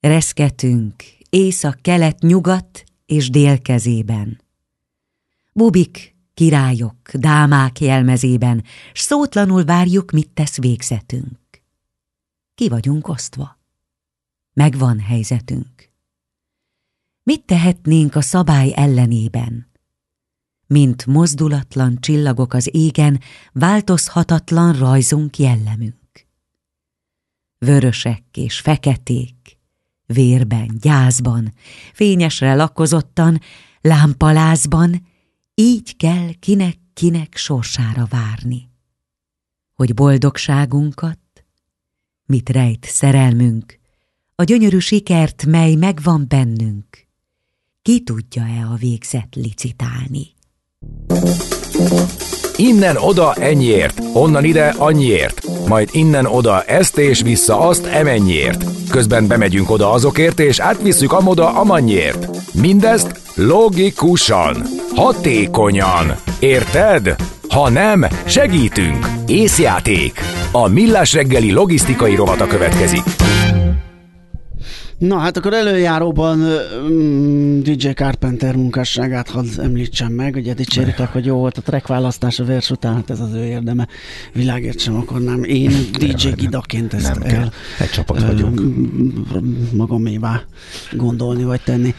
Reszketünk 0.01 1.03
észak, 1.31 1.83
kelet, 1.83 2.19
nyugat 2.19 2.85
és 3.07 3.31
dél 3.31 3.63
kezében. 3.63 4.41
Bubik, 5.53 6.15
királyok, 6.35 6.97
dámák 7.13 7.81
jelmezében, 7.81 8.65
s 8.93 9.01
szótlanul 9.01 9.65
várjuk, 9.65 10.11
mit 10.11 10.31
tesz 10.31 10.57
végzetünk. 10.57 11.39
Ki 12.55 12.69
vagyunk 12.69 13.09
osztva 13.09 13.54
megvan 14.55 15.01
helyzetünk. 15.01 15.93
Mit 17.23 17.45
tehetnénk 17.45 18.15
a 18.15 18.21
szabály 18.21 18.73
ellenében? 18.75 19.71
Mint 20.67 21.07
mozdulatlan 21.07 22.01
csillagok 22.01 22.53
az 22.53 22.69
égen, 22.73 23.21
változhatatlan 23.53 24.79
rajzunk 24.79 25.39
jellemünk. 25.39 26.27
Vörösek 27.59 28.23
és 28.33 28.61
feketék, 28.61 29.59
vérben, 30.07 30.79
gyászban, 30.81 31.53
fényesre 31.93 32.55
lakozottan, 32.55 33.41
lámpalázban, 33.81 35.07
így 35.55 35.97
kell 35.97 36.33
kinek-kinek 36.39 37.37
sorsára 37.37 38.07
várni. 38.07 38.71
Hogy 39.75 39.95
boldogságunkat, 39.95 41.19
mit 42.27 42.49
rejt 42.49 42.85
szerelmünk, 42.85 43.79
a 44.37 44.43
gyönyörű 44.43 44.79
sikert, 44.79 45.45
mely 45.47 45.75
megvan 45.75 46.25
bennünk. 46.29 46.87
Ki 47.83 48.03
tudja-e 48.03 48.67
a 48.73 48.77
végzet 48.77 49.29
licitálni? 49.35 50.27
Innen 52.57 52.97
oda 52.97 53.35
ennyiért, 53.35 54.01
onnan 54.13 54.45
ide 54.45 54.75
annyiért, 54.79 55.41
majd 55.69 55.89
innen 55.93 56.27
oda 56.27 56.63
ezt 56.63 56.99
és 56.99 57.23
vissza 57.23 57.61
azt 57.61 57.87
emennyiért. 57.87 58.65
Közben 58.91 59.27
bemegyünk 59.27 59.71
oda 59.71 59.91
azokért, 59.91 60.41
és 60.41 60.59
átvisszük 60.59 61.13
amoda 61.13 61.55
amannyiért. 61.55 62.29
Mindezt 62.55 63.21
logikusan, 63.35 64.63
hatékonyan. 64.95 66.15
Érted? 66.39 67.17
Ha 67.49 67.71
nem, 67.71 68.07
segítünk. 68.25 69.07
Észjáték. 69.27 70.21
A 70.53 70.69
Millás 70.69 71.13
reggeli 71.13 71.53
logisztikai 71.53 72.15
rovata 72.15 72.47
következik. 72.47 73.03
Na 75.07 75.19
hát 75.19 75.37
akkor 75.37 75.53
előjáróban 75.53 76.39
mm, 76.39 77.61
DJ 77.61 77.89
Carpenter 77.89 78.57
munkásságát 78.57 79.31
hadd 79.31 79.61
említsem 79.61 80.13
meg, 80.13 80.35
ugye 80.35 80.55
dicséritek, 80.55 81.13
hogy 81.13 81.25
jó 81.25 81.37
volt 81.37 81.59
a 81.59 81.61
track 81.61 81.87
választás 81.87 82.39
a 82.39 82.45
vers 82.45 82.71
után, 82.71 82.95
hát 82.95 83.11
ez 83.11 83.21
az 83.21 83.33
ő 83.33 83.45
érdeme. 83.45 83.89
Világért 84.33 84.79
sem 84.79 84.97
akarnám 84.97 85.43
én 85.43 85.71
DJ 85.93 86.29
Gidaként 86.37 86.95
ezt 86.95 87.19
nem 87.19 87.23
el, 87.23 87.53
Egy 87.79 87.91
csapat 87.91 88.23
vagyunk. 88.23 88.61
magamévá 89.73 90.43
gondolni 90.93 91.45
vagy 91.45 91.61
tenni. 91.65 91.95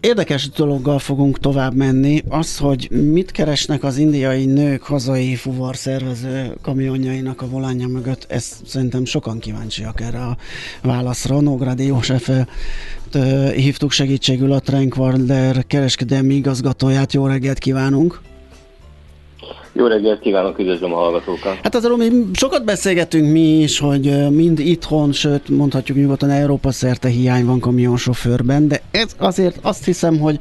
Érdekes 0.00 0.48
dologgal 0.48 0.98
fogunk 0.98 1.38
tovább 1.38 1.74
menni. 1.74 2.22
Az, 2.28 2.58
hogy 2.58 2.88
mit 2.90 3.30
keresnek 3.30 3.84
az 3.84 3.96
indiai 3.96 4.44
nők 4.44 4.82
hazai 4.82 5.34
fuvar 5.34 5.76
szervező 5.76 6.56
kamionjainak 6.62 7.42
a 7.42 7.48
volánja 7.48 7.86
mögött, 7.86 8.26
ez 8.28 8.60
szerintem 8.66 9.04
sokan 9.04 9.38
kíváncsiak 9.38 10.00
erre 10.00 10.18
a 10.18 10.36
válaszra. 10.82 11.40
Nógrádi 11.40 11.86
József 11.86 12.30
hívtuk 13.54 13.90
segítségül 13.90 14.52
a 14.52 14.60
Trankwarder 14.60 15.66
kereskedelmi 15.66 16.34
igazgatóját. 16.34 17.12
Jó 17.12 17.26
reggelt 17.26 17.58
kívánunk! 17.58 18.29
Jó 19.72 19.86
reggelt 19.86 20.20
kívánok, 20.20 20.58
üdvözlöm 20.58 20.92
a 20.92 20.96
hallgatókat! 20.96 21.58
Hát 21.62 21.74
azról 21.74 21.96
mi 21.96 22.10
sokat 22.32 22.64
beszélgetünk 22.64 23.32
mi 23.32 23.60
is, 23.60 23.78
hogy 23.78 24.30
mind 24.30 24.58
itthon, 24.58 25.12
sőt 25.12 25.48
mondhatjuk 25.48 25.98
nyugodtan 25.98 26.30
Európa 26.30 26.70
szerte 26.70 27.08
hiány 27.08 27.44
van 27.44 27.60
kamionsofőrben, 27.60 28.68
de 28.68 28.80
ez 28.90 29.14
azért 29.18 29.58
azt 29.62 29.84
hiszem, 29.84 30.18
hogy 30.18 30.38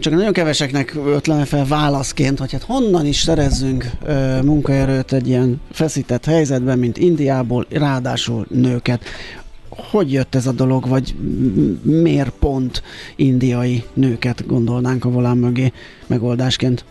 csak 0.00 0.12
nagyon 0.12 0.32
keveseknek 0.32 0.96
ötlene 1.06 1.44
fel 1.44 1.66
válaszként, 1.66 2.38
hogy 2.38 2.52
hát 2.52 2.62
honnan 2.62 3.06
is 3.06 3.16
szerezzünk 3.16 3.84
ö, 4.06 4.42
munkaerőt 4.42 5.12
egy 5.12 5.28
ilyen 5.28 5.60
feszített 5.70 6.24
helyzetben, 6.24 6.78
mint 6.78 6.98
Indiából, 6.98 7.66
ráadásul 7.70 8.46
nőket. 8.50 9.04
Hogy 9.68 10.12
jött 10.12 10.34
ez 10.34 10.46
a 10.46 10.52
dolog, 10.52 10.88
vagy 10.88 11.14
miért 11.82 12.32
pont 12.38 12.82
indiai 13.16 13.84
nőket 13.92 14.46
gondolnánk 14.46 15.04
a 15.04 15.08
volán 15.10 15.36
mögé 15.36 15.72
megoldásként? 16.06 16.84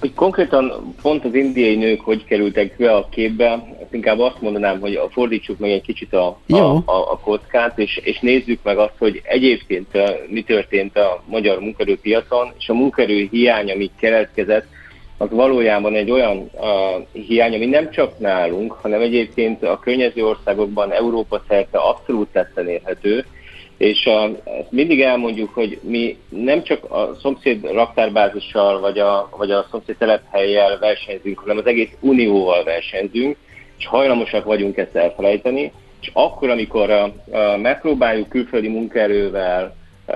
Hogy 0.00 0.14
konkrétan 0.14 0.94
pont 1.02 1.24
az 1.24 1.34
indiai 1.34 1.76
nők 1.76 2.00
hogy 2.00 2.24
kerültek 2.24 2.76
be 2.76 2.94
a 2.94 3.08
képbe, 3.10 3.52
azt 3.52 3.94
inkább 3.94 4.18
azt 4.18 4.40
mondanám, 4.40 4.80
hogy 4.80 5.00
fordítsuk 5.10 5.58
meg 5.58 5.70
egy 5.70 5.82
kicsit 5.82 6.12
a, 6.12 6.38
a, 6.48 6.56
a, 6.56 7.12
a 7.12 7.18
kockát, 7.18 7.78
és, 7.78 7.96
és 7.96 8.18
nézzük 8.20 8.60
meg 8.62 8.78
azt, 8.78 8.94
hogy 8.98 9.20
egyébként 9.24 9.86
mi 10.28 10.42
történt 10.42 10.96
a 10.96 11.22
magyar 11.26 11.60
munkerőpiacon, 11.60 12.52
és 12.58 12.68
a 12.68 12.74
munkerő 12.74 13.28
hiány, 13.30 13.70
ami 13.70 13.90
keletkezett, 14.00 14.66
az 15.18 15.30
valójában 15.30 15.94
egy 15.94 16.10
olyan 16.10 16.50
uh, 16.52 17.22
hiány, 17.26 17.54
ami 17.54 17.66
nem 17.66 17.90
csak 17.90 18.18
nálunk, 18.18 18.72
hanem 18.72 19.00
egyébként 19.00 19.62
a 19.62 19.78
környező 19.78 20.26
országokban 20.26 20.92
Európa 20.92 21.42
szerte 21.48 21.78
abszolút 21.78 22.28
tetten 22.32 22.68
érhető, 22.68 23.24
és 23.78 24.06
a, 24.06 24.24
ezt 24.44 24.70
mindig 24.70 25.00
elmondjuk, 25.00 25.54
hogy 25.54 25.78
mi 25.82 26.18
nem 26.28 26.62
csak 26.62 26.84
a 26.84 27.14
szomszéd 27.20 27.64
raktárbázissal, 27.64 28.80
vagy 28.80 28.98
a, 28.98 29.28
vagy 29.36 29.50
a 29.50 29.66
szomszéd 29.70 29.96
telephelyjel 29.96 30.78
versenyzünk, 30.78 31.38
hanem 31.38 31.56
az 31.56 31.66
egész 31.66 31.90
unióval 32.00 32.64
versenyzünk, 32.64 33.36
és 33.78 33.86
hajlamosak 33.86 34.44
vagyunk 34.44 34.76
ezt 34.76 34.96
elfelejteni, 34.96 35.72
és 36.00 36.10
akkor, 36.12 36.50
amikor 36.50 36.90
a, 36.90 37.02
a, 37.02 37.56
megpróbáljuk 37.56 38.28
külföldi 38.28 38.68
munkaerővel 38.68 39.76
a, 40.06 40.12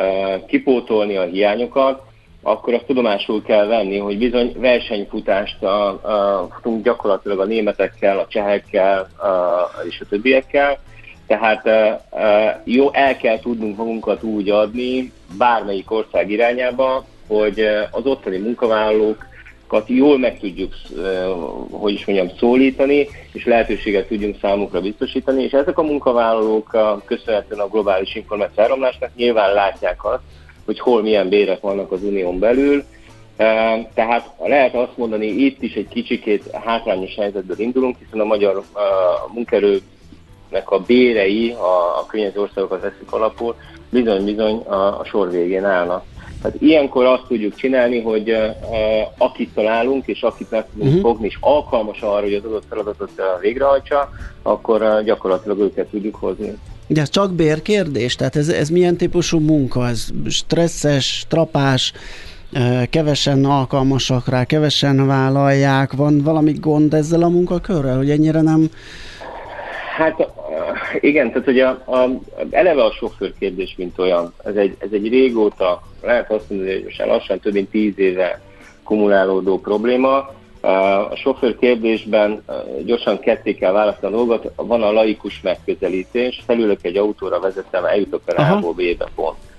kipótolni 0.47 1.17
a 1.17 1.25
hiányokat, 1.25 2.03
akkor 2.43 2.75
azt 2.75 2.85
tudomásul 2.85 3.43
kell 3.43 3.67
venni, 3.67 3.99
hogy 3.99 4.19
bizony 4.19 4.53
versenyfutást 4.59 5.63
a, 5.63 5.87
a, 5.89 6.49
futunk 6.55 6.85
gyakorlatilag 6.85 7.39
a 7.39 7.45
németekkel, 7.45 8.19
a 8.19 8.27
csehekkel 8.27 8.99
a, 9.01 9.69
és 9.89 10.01
a 10.01 10.07
többiekkel, 10.09 10.79
tehát 11.31 11.69
jó, 12.65 12.93
el 12.93 13.17
kell 13.17 13.39
tudnunk 13.39 13.77
magunkat 13.77 14.23
úgy 14.23 14.49
adni 14.49 15.13
bármelyik 15.39 15.91
ország 15.91 16.31
irányába, 16.31 17.05
hogy 17.29 17.61
az 17.91 18.07
ottani 18.07 18.39
munkavállalókat 18.39 19.85
jól 19.87 20.19
meg 20.19 20.39
tudjuk, 20.39 20.75
hogy 21.71 21.93
is 21.93 22.05
mondjam, 22.05 22.31
szólítani, 22.39 23.09
és 23.33 23.45
lehetőséget 23.45 24.07
tudjunk 24.07 24.37
számukra 24.41 24.81
biztosítani, 24.81 25.43
és 25.43 25.53
ezek 25.53 25.79
a 25.79 25.83
munkavállalók 25.83 26.77
köszönhetően 27.05 27.61
a 27.61 27.69
globális 27.69 28.15
információáramlásnak 28.15 29.11
nyilván 29.17 29.55
látják 29.55 30.05
azt, 30.05 30.23
hogy 30.65 30.81
hol 30.81 31.03
milyen 31.03 31.29
bérek 31.29 31.61
vannak 31.61 31.93
az 31.93 32.03
unión 32.03 32.39
belül, 32.39 32.85
tehát 33.95 34.31
lehet 34.39 34.75
azt 34.75 34.97
mondani, 34.97 35.27
itt 35.27 35.63
is 35.63 35.75
egy 35.75 35.89
kicsikét 35.89 36.51
hátrányos 36.65 37.15
helyzetből 37.15 37.61
indulunk, 37.61 37.97
hiszen 37.99 38.21
a 38.21 38.25
magyar 38.25 38.63
munkerő 39.35 39.81
a 40.65 40.79
bérei 40.79 41.51
a, 41.51 41.99
a 41.99 42.07
környező 42.07 42.41
országokat 42.41 42.81
veszik 42.81 43.13
alapul, 43.13 43.55
bizony-bizony 43.91 44.57
a, 44.57 45.01
a 45.01 45.05
sor 45.05 45.31
végén 45.31 45.65
állnak. 45.65 46.05
Hát 46.43 46.55
ilyenkor 46.59 47.05
azt 47.05 47.25
tudjuk 47.29 47.55
csinálni, 47.55 48.01
hogy 48.01 48.31
uh, 48.31 48.47
akit 49.19 49.55
találunk, 49.55 50.07
és 50.07 50.23
akit 50.23 50.51
meg 50.51 50.67
tudunk 50.73 50.89
uh-huh. 50.89 51.11
fogni, 51.11 51.27
és 51.27 51.37
alkalmas 51.41 52.01
arra, 52.01 52.21
hogy 52.21 52.35
az 52.35 52.45
adott 52.45 52.65
feladatot 52.69 53.11
uh, 53.17 53.41
végrehajtsa, 53.41 54.09
akkor 54.43 54.83
uh, 54.83 55.03
gyakorlatilag 55.05 55.59
őket 55.59 55.87
tudjuk 55.87 56.15
hozni. 56.15 56.59
De 56.87 57.01
ez 57.01 57.09
csak 57.09 57.33
bérkérdés? 57.33 58.15
Tehát 58.15 58.37
ez, 58.37 58.49
ez 58.49 58.69
milyen 58.69 58.97
típusú 58.97 59.39
munka? 59.39 59.89
Ez 59.89 60.09
stresszes, 60.29 61.27
trapás, 61.29 61.93
kevesen 62.91 63.45
alkalmasak 63.45 64.29
rá, 64.29 64.45
kevesen 64.45 65.07
vállalják, 65.07 65.93
van 65.93 66.23
valami 66.23 66.53
gond 66.53 66.95
ezzel 66.95 67.23
a 67.23 67.29
munkakörrel, 67.29 67.97
hogy 67.97 68.11
ennyire 68.11 68.41
nem... 68.41 68.71
Hát 69.97 70.29
igen, 71.01 71.33
tehát 71.33 71.49
ugye 71.49 71.67
a, 71.67 71.97
a, 71.97 72.09
eleve 72.51 72.85
a 72.85 72.93
sofőr 72.93 73.33
kérdés, 73.39 73.75
mint 73.77 73.99
olyan, 73.99 74.35
ez 74.45 74.55
egy, 74.55 74.77
ez 74.79 74.89
egy 74.93 75.09
régóta, 75.09 75.83
lehet 76.03 76.31
azt 76.31 76.51
mondani, 76.51 76.73
hogy 76.73 76.85
most 76.85 77.07
lassan 77.07 77.41
több 77.41 77.53
mint 77.53 77.71
tíz 77.71 77.99
éve 77.99 78.41
kumulálódó 78.85 79.61
probléma. 79.61 80.17
A 81.11 81.17
sofőr 81.17 81.57
kérdésben 81.59 82.45
gyorsan 82.85 83.21
ketté 83.21 83.55
kell 83.55 83.73
választani 83.73 84.15
a 84.15 84.17
dolgot, 84.17 84.53
van 84.57 84.83
a 84.83 84.93
laikus 84.93 85.41
megközelítés, 85.41 86.43
felülök 86.47 86.85
egy 86.85 86.97
autóra 86.97 87.41
vezetem, 87.41 87.85
eljutok 87.85 88.23
a 88.27 88.43
A-ból 88.43 88.73
B-be 88.73 89.09
pont. 89.15 89.50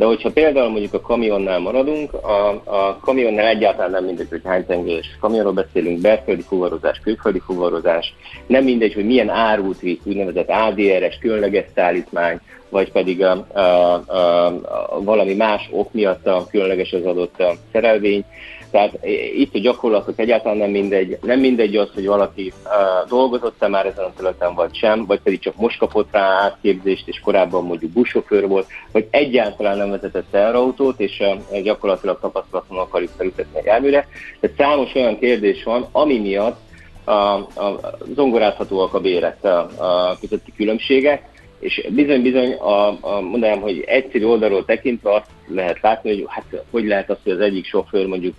De 0.00 0.06
hogyha 0.06 0.30
például 0.30 0.68
mondjuk 0.68 0.94
a 0.94 1.00
kamionnál 1.00 1.58
maradunk, 1.58 2.12
a, 2.12 2.48
a 2.64 2.98
kamionnál 3.00 3.46
egyáltalán 3.46 3.90
nem 3.90 4.04
mindegy, 4.04 4.28
hogy 4.30 4.40
hány 4.44 4.66
tengelyes 4.66 5.16
kamionról 5.20 5.52
beszélünk, 5.52 6.00
belföldi 6.00 6.42
fuvarozás, 6.42 7.00
külföldi 7.02 7.38
fuvarozás, 7.38 8.14
nem 8.46 8.64
mindegy, 8.64 8.94
hogy 8.94 9.06
milyen 9.06 9.28
árút 9.28 9.80
visz, 9.80 9.98
úgynevezett 10.04 10.48
ADR-es, 10.48 11.18
különleges 11.20 11.64
szállítmány, 11.74 12.38
vagy 12.68 12.92
pedig 12.92 13.22
a, 13.22 13.46
a, 13.52 13.58
a, 13.58 14.46
a, 14.46 15.02
valami 15.02 15.34
más 15.34 15.68
ok 15.72 15.92
miatt 15.92 16.26
a 16.26 16.46
különleges 16.50 16.92
az 16.92 17.04
adott 17.04 17.42
szerelvény. 17.72 18.24
Tehát 18.70 18.98
itt 19.36 19.54
a 19.54 19.58
gyakorlatok 19.58 20.18
egyáltalán 20.18 20.56
nem 20.56 20.70
mindegy. 20.70 21.18
Nem 21.22 21.40
mindegy 21.40 21.76
az, 21.76 21.88
hogy 21.94 22.06
valaki 22.06 22.52
uh, 22.64 23.08
dolgozott-e 23.08 23.68
már 23.68 23.86
ezen 23.86 24.04
a 24.04 24.12
területen, 24.16 24.54
vagy 24.54 24.74
sem, 24.74 25.06
vagy 25.06 25.20
pedig 25.20 25.38
csak 25.38 25.56
most 25.56 25.78
kapott 25.78 26.08
rá 26.12 26.42
átképzést, 26.42 27.08
és 27.08 27.20
korábban 27.20 27.64
mondjuk 27.64 27.90
buszsofőr 27.90 28.48
volt, 28.48 28.66
vagy 28.92 29.06
egyáltalán 29.10 29.76
nem 29.76 29.90
vezetett 29.90 30.26
teherautót, 30.30 31.00
és 31.00 31.22
uh, 31.50 31.60
gyakorlatilag 31.60 32.18
tapasztalaton 32.20 32.78
akarjuk 32.78 33.10
felütetni 33.16 33.58
a 33.58 33.62
járműre. 33.64 34.08
Tehát 34.40 34.56
számos 34.56 34.94
olyan 34.94 35.18
kérdés 35.18 35.62
van, 35.62 35.88
ami 35.92 36.18
miatt 36.18 36.58
a, 37.04 37.12
a, 37.12 37.80
zongorázhatóak 38.14 38.94
a 38.94 39.00
bérek, 39.00 39.44
a, 39.44 39.58
a 39.76 40.16
közötti 40.20 40.52
különbségek, 40.56 41.28
és 41.60 41.86
bizony-bizony, 41.90 42.52
a, 42.52 42.88
a, 42.88 43.20
mondanám, 43.20 43.60
hogy 43.60 43.84
egyszerű 43.86 44.24
oldalról 44.24 44.64
tekintve 44.64 45.14
azt 45.14 45.30
lehet 45.48 45.80
látni, 45.80 46.10
hogy 46.10 46.24
hát 46.28 46.64
hogy 46.70 46.84
lehet 46.84 47.10
az, 47.10 47.16
hogy 47.22 47.32
az 47.32 47.40
egyik 47.40 47.64
sofőr 47.64 48.06
mondjuk 48.06 48.34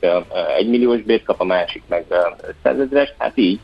egy 0.58 0.70
milliós 0.70 1.02
bért 1.02 1.24
kap, 1.24 1.40
a 1.40 1.46
másik 1.46 1.84
meg 1.88 2.06
százezres, 2.64 3.14
hát 3.18 3.38
így, 3.38 3.60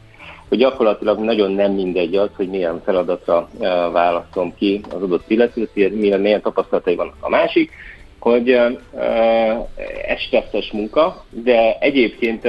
hogy 0.49 0.57
gyakorlatilag 0.57 1.19
nagyon 1.19 1.51
nem 1.51 1.71
mindegy 1.71 2.15
az, 2.15 2.29
hogy 2.35 2.49
milyen 2.49 2.81
feladatra 2.85 3.49
választom 3.91 4.55
ki 4.55 4.81
az 4.89 5.01
adott 5.01 5.29
illetőt, 5.29 5.95
milyen, 5.95 6.19
milyen 6.19 6.41
tapasztalatai 6.41 6.95
van 6.95 7.13
a 7.19 7.29
másik, 7.29 7.71
hogy 8.19 8.49
ez 10.07 10.19
stresszes 10.19 10.71
munka, 10.71 11.25
de 11.29 11.77
egyébként 11.79 12.47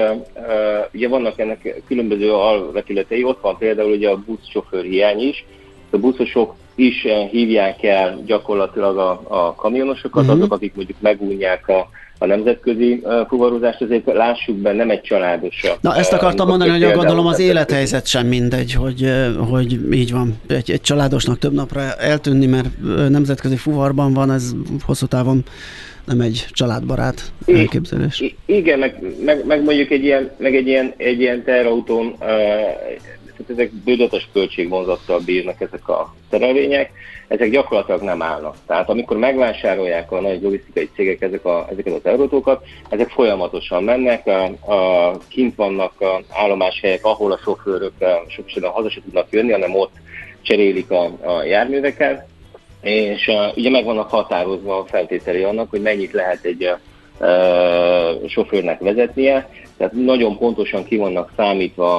ugye 0.92 1.09
vannak 1.09 1.38
ennek 1.38 1.83
különböző 1.87 2.33
alvetületei, 2.33 3.25
ott 3.25 3.40
van 3.40 3.59
például 3.59 3.92
ugye 3.92 4.09
a 4.09 4.23
buszsofőr 4.27 4.85
hiány 4.85 5.21
is, 5.21 5.44
a 5.90 5.99
buszosok 5.99 6.55
is 6.79 7.05
eh, 7.05 7.29
hívják 7.31 7.83
el 7.83 8.23
gyakorlatilag 8.27 8.97
a, 8.97 9.23
a 9.29 9.55
kamionosokat, 9.55 10.23
uh-huh. 10.23 10.38
azok, 10.38 10.53
akik 10.53 10.75
mondjuk 10.75 11.01
megúnyják 11.01 11.69
a, 11.69 11.88
a 12.19 12.27
nemzetközi 12.27 13.01
uh, 13.03 13.27
fuvarozást, 13.29 13.81
azért 13.81 14.07
lássuk 14.07 14.57
be, 14.57 14.73
nem 14.73 14.91
egy 14.91 15.01
családos. 15.01 15.62
Na 15.81 15.97
ezt 15.97 16.12
akartam 16.12 16.45
uh, 16.45 16.57
mondani, 16.57 16.85
hogy 16.85 16.95
gondolom 16.95 17.27
az 17.27 17.41
élethelyzet 17.41 18.07
sem 18.07 18.27
mindegy, 18.27 18.73
hogy, 18.73 19.12
hogy 19.51 19.95
így 19.95 20.12
van. 20.12 20.41
Egy, 20.49 20.71
egy 20.71 20.81
családosnak 20.81 21.38
több 21.38 21.53
napra 21.53 21.81
eltűnni, 21.95 22.47
mert 22.47 22.69
nemzetközi 23.09 23.57
fuvarban 23.57 24.12
van, 24.12 24.31
ez 24.31 24.53
hosszú 24.87 25.07
távon 25.07 25.45
nem 26.05 26.21
egy 26.21 26.47
családbarát 26.51 27.33
elképzelés. 27.47 28.21
I, 28.21 28.37
igen, 28.47 28.79
meg, 28.79 29.03
meg, 29.25 29.47
meg, 29.47 29.62
mondjuk 29.62 29.91
egy 29.91 30.05
ilyen, 30.05 30.31
meg 30.37 30.57
egy 30.57 30.67
ilyen, 30.67 30.95
egy 30.97 31.21
ilyen 31.21 31.45
terautón 31.45 32.17
tehát 33.38 33.53
ezek 33.53 33.72
bődetes 33.72 34.29
költségvonzattal 34.33 35.20
bírnak 35.24 35.61
ezek 35.61 35.88
a 35.88 36.14
szerelvények, 36.31 36.90
ezek 37.29 37.51
gyakorlatilag 37.51 38.03
nem 38.03 38.22
állnak. 38.22 38.57
Tehát 38.66 38.88
amikor 38.88 39.16
megvásárolják 39.16 40.12
a 40.12 40.20
nagy 40.20 40.42
logisztikai 40.42 40.90
cégek 40.94 41.20
ezek 41.20 41.44
a, 41.44 41.66
ezeket 41.70 41.92
az 42.05 42.20
autókat, 42.20 42.64
ezek 42.88 43.09
folyamatosan 43.09 43.85
mennek, 43.85 44.27
a, 44.27 44.72
a, 44.72 45.18
kint 45.29 45.55
vannak 45.55 46.01
a 46.01 46.20
állomáshelyek, 46.31 47.05
ahol 47.05 47.33
a 47.33 47.38
sofőrök 47.42 47.92
sok 48.29 48.46
esetben 48.46 48.70
haza 48.70 48.90
se 48.90 49.01
tudnak 49.05 49.27
jönni, 49.31 49.53
hanem 49.53 49.74
ott 49.74 49.92
cserélik 50.42 50.90
a, 50.90 51.05
a 51.22 51.42
járműveket, 51.42 52.27
és 52.81 53.27
uh, 53.27 53.57
ugye 53.57 53.70
meg 53.70 53.85
vannak 53.85 54.11
határozva 54.11 54.79
a 54.79 54.85
feltételei 54.85 55.42
annak, 55.42 55.70
hogy 55.70 55.83
mennyit 55.83 56.12
lehet 56.12 56.44
egy 56.44 56.74
uh, 57.20 58.29
sofőrnek 58.29 58.81
vezetnie, 58.81 59.48
tehát 59.79 59.93
nagyon 59.93 60.38
pontosan 60.38 60.85
ki 60.85 60.97
vannak 60.97 61.33
számítva 61.37 61.99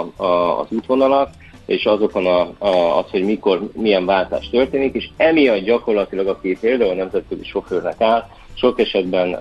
az 0.60 0.68
útvonalak, 0.70 1.30
és 1.65 1.86
azokon 1.86 2.26
a, 2.26 2.39
a, 2.58 2.98
az, 2.98 3.10
hogy 3.10 3.24
mikor, 3.24 3.70
milyen 3.74 4.06
váltás 4.06 4.50
történik, 4.50 4.96
és 4.96 5.10
emiatt 5.18 5.63
gyakorlatilag, 5.63 6.28
aki 6.28 6.58
például 6.62 6.94
nemzetközi 6.94 7.44
sofőrnek 7.44 8.02
áll, 8.02 8.28
sok 8.54 8.80
esetben 8.80 9.30
uh, 9.30 9.39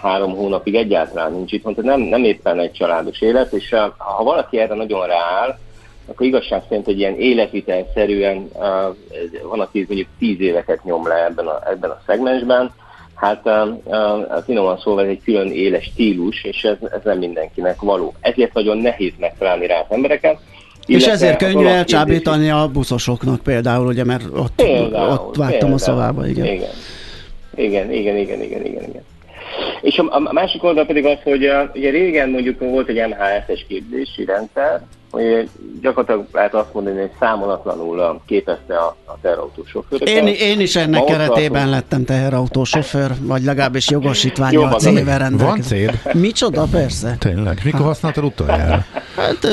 három 0.00 0.34
hónapig 0.34 0.74
egyáltalán 0.74 1.32
nincs 1.32 1.52
itt, 1.52 1.62
tehát 1.62 1.82
nem, 1.82 2.00
nem 2.00 2.24
éppen 2.24 2.58
egy 2.58 2.72
családos 2.72 3.20
élet, 3.20 3.52
és 3.52 3.72
uh, 3.72 3.78
ha 3.96 4.24
valaki 4.24 4.58
erre 4.58 4.74
nagyon 4.74 5.06
rááll, 5.06 5.58
akkor 6.06 6.26
igazság 6.26 6.62
szerint 6.68 6.88
egy 6.88 6.98
ilyen 6.98 7.18
életvitelszerűen 7.18 8.48
uh, 8.52 8.62
van, 9.48 9.60
aki 9.60 9.84
mondjuk 9.88 10.08
tíz 10.18 10.40
éveket 10.40 10.84
nyom 10.84 11.06
le 11.06 11.24
ebben 11.24 11.46
a, 11.46 11.70
ebben 11.70 11.90
a 11.90 12.00
szegmensben, 12.06 12.72
hát 13.14 13.40
uh, 13.44 14.42
finoman 14.44 14.78
szóval 14.78 15.04
ez 15.04 15.10
egy 15.10 15.22
külön 15.24 15.50
éles 15.50 15.84
stílus, 15.84 16.44
és 16.44 16.62
ez, 16.62 16.76
ez 16.92 17.00
nem 17.04 17.18
mindenkinek 17.18 17.80
való. 17.80 18.14
Ezért 18.20 18.54
nagyon 18.54 18.78
nehéz 18.78 19.12
megtalálni 19.18 19.66
rá 19.66 19.78
az 19.78 19.86
embereket. 19.88 20.38
És 20.86 21.06
ezért 21.06 21.38
könnyű 21.38 21.64
elcsábítani 21.64 22.50
a 22.50 22.68
buszosoknak 22.68 23.40
például, 23.42 23.86
ugye, 23.86 24.04
mert 24.04 24.24
ott, 24.36 24.52
például, 24.56 25.10
ott 25.10 25.36
vágtam 25.36 25.48
például, 25.48 25.72
a 25.72 25.78
szavába, 25.78 26.26
igen. 26.26 26.44
Igen. 26.44 26.70
Igen, 27.56 27.92
igen, 27.92 28.16
igen, 28.16 28.42
igen, 28.42 28.64
igen, 28.64 28.82
igen. 28.88 29.02
És 29.80 29.98
a, 29.98 30.04
a 30.10 30.32
másik 30.32 30.64
oldal 30.64 30.86
pedig 30.86 31.04
az, 31.04 31.18
hogy 31.22 31.46
uh, 31.46 31.70
ugye 31.74 31.90
régen 31.90 32.30
mondjuk 32.30 32.60
volt 32.60 32.88
egy 32.88 33.08
MHS-es 33.08 33.64
képzési 33.68 34.24
rendszer, 34.24 34.82
hogy 35.14 35.48
gyakorlatilag 35.80 36.26
lehet 36.32 36.54
azt 36.54 36.74
mondani, 36.74 37.00
hogy 37.00 37.10
számolatlanul 37.20 38.20
képezte 38.26 38.76
a, 38.76 38.96
a 39.04 39.18
teherautósofőröket. 39.22 40.14
Én, 40.14 40.26
én 40.26 40.60
is 40.60 40.76
ennek 40.76 41.00
Ma 41.00 41.06
keretében 41.06 41.50
tartunk. 41.50 41.70
lettem 41.70 42.04
teherautósofőr, 42.04 43.10
vagy 43.20 43.42
legalábbis 43.42 43.90
jogosítványjal 43.90 44.78
cével. 44.78 45.30
Van 45.30 45.60
cél? 45.60 45.92
Micsoda, 46.12 46.66
persze. 46.70 47.16
Tényleg? 47.18 47.60
Mikor 47.64 47.80
hát. 47.80 47.88
használtad 47.88 48.24
utoljára? 48.24 48.84
Hát 49.16 49.48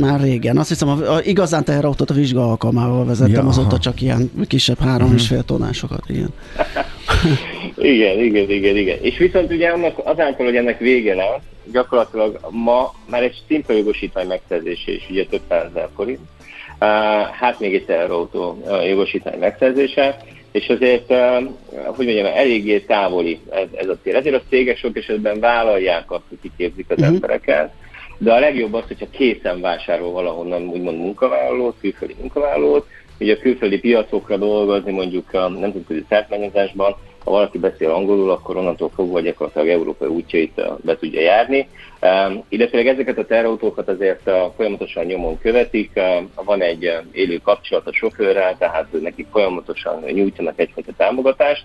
már 0.00 0.20
régen. 0.20 0.56
Azt 0.58 0.68
hiszem, 0.68 0.88
a, 0.88 1.14
a, 1.14 1.20
igazán 1.22 1.64
teherautót 1.64 2.10
a 2.10 2.14
vizsga 2.14 2.48
alkalmával 2.48 3.04
vezettem, 3.04 3.42
ja, 3.42 3.48
azóta 3.48 3.78
csak 3.78 4.00
ilyen 4.00 4.30
kisebb 4.46 4.78
három 4.78 5.02
uh-huh. 5.02 5.20
és 5.20 5.26
fél 5.26 5.42
tonásokat, 5.42 6.02
igen. 6.06 6.28
igen, 7.80 8.18
igen, 8.18 8.50
igen, 8.50 8.76
igen. 8.76 8.98
És 9.00 9.18
viszont 9.18 9.52
ugye 9.52 9.68
annak 9.68 9.98
azáltal, 10.04 10.46
hogy 10.46 10.56
ennek 10.56 10.78
vége 10.78 11.14
lesz, 11.14 11.42
gyakorlatilag 11.72 12.40
ma 12.50 12.94
már 13.10 13.22
egy 13.22 13.42
szimpla 13.46 13.74
jogosítvány 13.74 14.26
megszerzése 14.26 14.92
is 14.92 15.06
ugye 15.10 15.24
több 15.24 15.40
ezer 15.48 15.88
forint, 15.94 16.20
hát 17.40 17.60
még 17.60 17.74
egy 17.74 17.84
teherautó 17.84 18.62
jogosítvány 18.86 19.38
megszerzése, 19.38 20.18
és 20.52 20.68
azért, 20.68 21.12
hogy 21.86 22.06
mondjam, 22.06 22.26
eléggé 22.26 22.78
távoli 22.78 23.40
ez, 23.50 23.66
ez 23.74 23.88
a 23.88 23.96
cél. 24.02 24.16
Ezért 24.16 24.34
a 24.34 24.42
cégek 24.48 24.76
sok 24.76 24.96
esetben 24.96 25.40
vállalják 25.40 26.10
azt, 26.10 26.22
hogy 26.28 26.38
kiképzik 26.42 26.86
az 26.88 26.98
uh-huh. 26.98 27.14
embereket, 27.14 27.72
de 28.18 28.32
a 28.32 28.38
legjobb 28.38 28.74
az, 28.74 28.84
hogyha 28.86 29.10
készen 29.10 29.60
vásárol 29.60 30.12
valahonnan 30.12 30.68
úgymond 30.68 30.98
munkavállalót, 30.98 31.76
külföldi 31.80 32.14
munkavállalót, 32.18 32.86
ugye 33.20 33.34
a 33.34 33.38
külföldi 33.38 33.78
piacokra 33.78 34.36
dolgozni, 34.36 34.92
mondjuk 34.92 35.34
a 35.34 35.48
nemzetközi 35.48 36.04
szertmányozásban, 36.08 36.96
ha 37.28 37.34
valaki 37.34 37.58
beszél 37.58 37.90
angolul, 37.90 38.30
akkor 38.30 38.56
onnantól 38.56 38.90
fogva 38.94 39.20
gyakorlatilag 39.20 39.68
európai 39.68 40.08
útjait 40.08 40.62
be 40.80 40.96
tudja 40.96 41.20
járni. 41.20 41.68
Illetve 42.48 42.78
ezeket 42.78 43.18
a 43.18 43.26
terautókat 43.26 43.88
azért 43.88 44.20
uh, 44.26 44.34
folyamatosan 44.56 45.04
nyomon 45.04 45.38
követik, 45.38 46.00
van 46.34 46.62
egy 46.62 46.86
uh, 46.86 46.92
élő 47.12 47.38
kapcsolat 47.38 47.86
a 47.86 47.92
sofőrrel, 47.92 48.56
tehát 48.58 48.86
nekik 49.00 49.26
folyamatosan 49.30 50.00
nyújtanak 50.00 50.60
egyfajta 50.60 50.92
támogatást, 50.96 51.64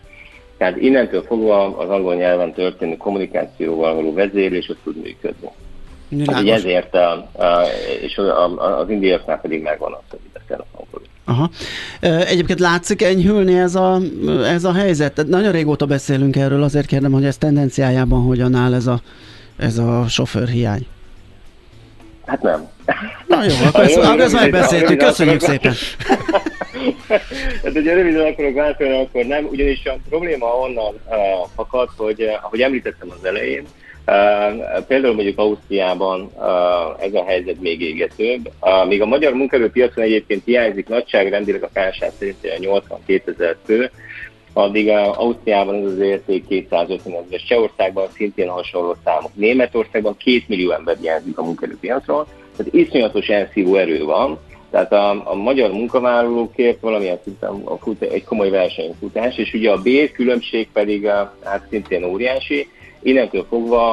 tehát 0.57 0.77
innentől 0.77 1.21
fogva 1.21 1.77
az 1.77 1.89
angol 1.89 2.15
nyelven 2.15 2.53
történő 2.53 2.97
kommunikációval 2.97 3.95
való 3.95 4.13
vezérlés 4.13 4.67
az 4.67 4.77
tud 4.83 4.95
működni. 4.95 5.49
Hát 6.25 6.47
ezért, 6.47 6.97
és 8.01 8.17
az 8.57 8.89
indiaiaknál 8.89 9.41
pedig 9.41 9.61
megvan 9.61 9.93
az, 9.93 10.03
hogy. 10.09 10.32
Aha. 11.33 11.49
Egyébként 12.25 12.59
látszik 12.59 13.01
enyhülni 13.01 13.59
ez 13.59 13.75
a, 13.75 13.99
ez 14.45 14.63
a 14.63 14.73
helyzet? 14.73 15.25
Nagyon 15.27 15.51
régóta 15.51 15.85
beszélünk 15.85 16.35
erről, 16.35 16.63
azért 16.63 16.85
kérdem, 16.85 17.11
hogy 17.11 17.25
ez 17.25 17.37
tendenciájában 17.37 18.21
hogyan 18.21 18.55
áll 18.55 18.73
ez 18.73 18.87
a, 18.87 19.01
ez 19.57 19.77
a 19.77 20.05
sofőrhiány. 20.07 20.85
Hát 22.25 22.41
nem. 22.41 22.67
Na 23.27 23.43
jó, 23.43 23.53
akkor 23.65 23.83
ezt, 23.83 23.97
akkor 23.97 24.19
ezt 24.19 24.33
megbeszéltük, 24.33 24.97
köszönjük 24.97 25.41
szépen. 25.41 25.73
hát 27.63 27.75
ugye 27.75 27.93
röviden 27.93 28.31
akarok 28.31 28.55
váltani, 28.55 29.01
akkor 29.01 29.25
nem, 29.25 29.45
ugyanis 29.45 29.85
a 29.85 29.97
probléma 30.09 30.45
onnan 30.45 30.93
uh, 30.93 31.15
fakad, 31.55 31.89
hogy 31.97 32.29
ahogy 32.41 32.61
említettem 32.61 33.07
az 33.19 33.25
elején, 33.25 33.65
például 34.87 35.13
mondjuk 35.13 35.39
Ausztriában 35.39 36.31
ez 36.99 37.13
a 37.13 37.23
helyzet 37.25 37.61
még 37.61 37.81
égetőbb. 37.81 38.49
Míg 38.87 39.01
a 39.01 39.05
magyar 39.05 39.33
munkaerőpiacon 39.33 40.03
egyébként 40.03 40.41
hiányzik 40.45 40.87
nagyságrendileg 40.87 41.63
a 41.63 41.69
felság 41.73 42.11
szerint 42.17 42.59
82 42.59 43.35
ezer 43.37 43.55
fő, 43.65 43.91
addig 44.53 44.89
Ausztriában 44.89 45.75
ez 45.75 45.85
az 45.85 45.99
érték 45.99 46.47
250 46.47 47.13
ezer, 47.13 47.39
Csehországban 47.47 48.07
szintén 48.15 48.49
hasonló 48.49 48.95
számok. 49.03 49.31
Németországban 49.33 50.17
2 50.17 50.41
millió 50.47 50.71
ember 50.71 50.97
hiányzik 51.01 51.37
a 51.37 51.43
munkaerőpiacról, 51.43 52.27
tehát 52.57 52.73
iszonyatos 52.73 53.27
elszívó 53.27 53.75
erő 53.75 54.03
van, 54.03 54.39
tehát 54.73 54.93
a, 54.93 55.31
a 55.31 55.35
magyar 55.35 55.71
munkavállalókért 55.71 56.79
valamilyen 56.79 57.19
szinten 57.23 57.63
egy 57.99 58.23
komoly 58.23 58.49
versenyfutás, 58.49 59.37
és 59.37 59.53
ugye 59.53 59.71
a 59.71 59.81
bér 59.81 60.11
különbség 60.11 60.67
pedig 60.73 61.05
a, 61.05 61.35
hát 61.43 61.65
szintén 61.69 62.03
óriási. 62.03 62.67
Innentől 63.03 63.45
fogva 63.49 63.91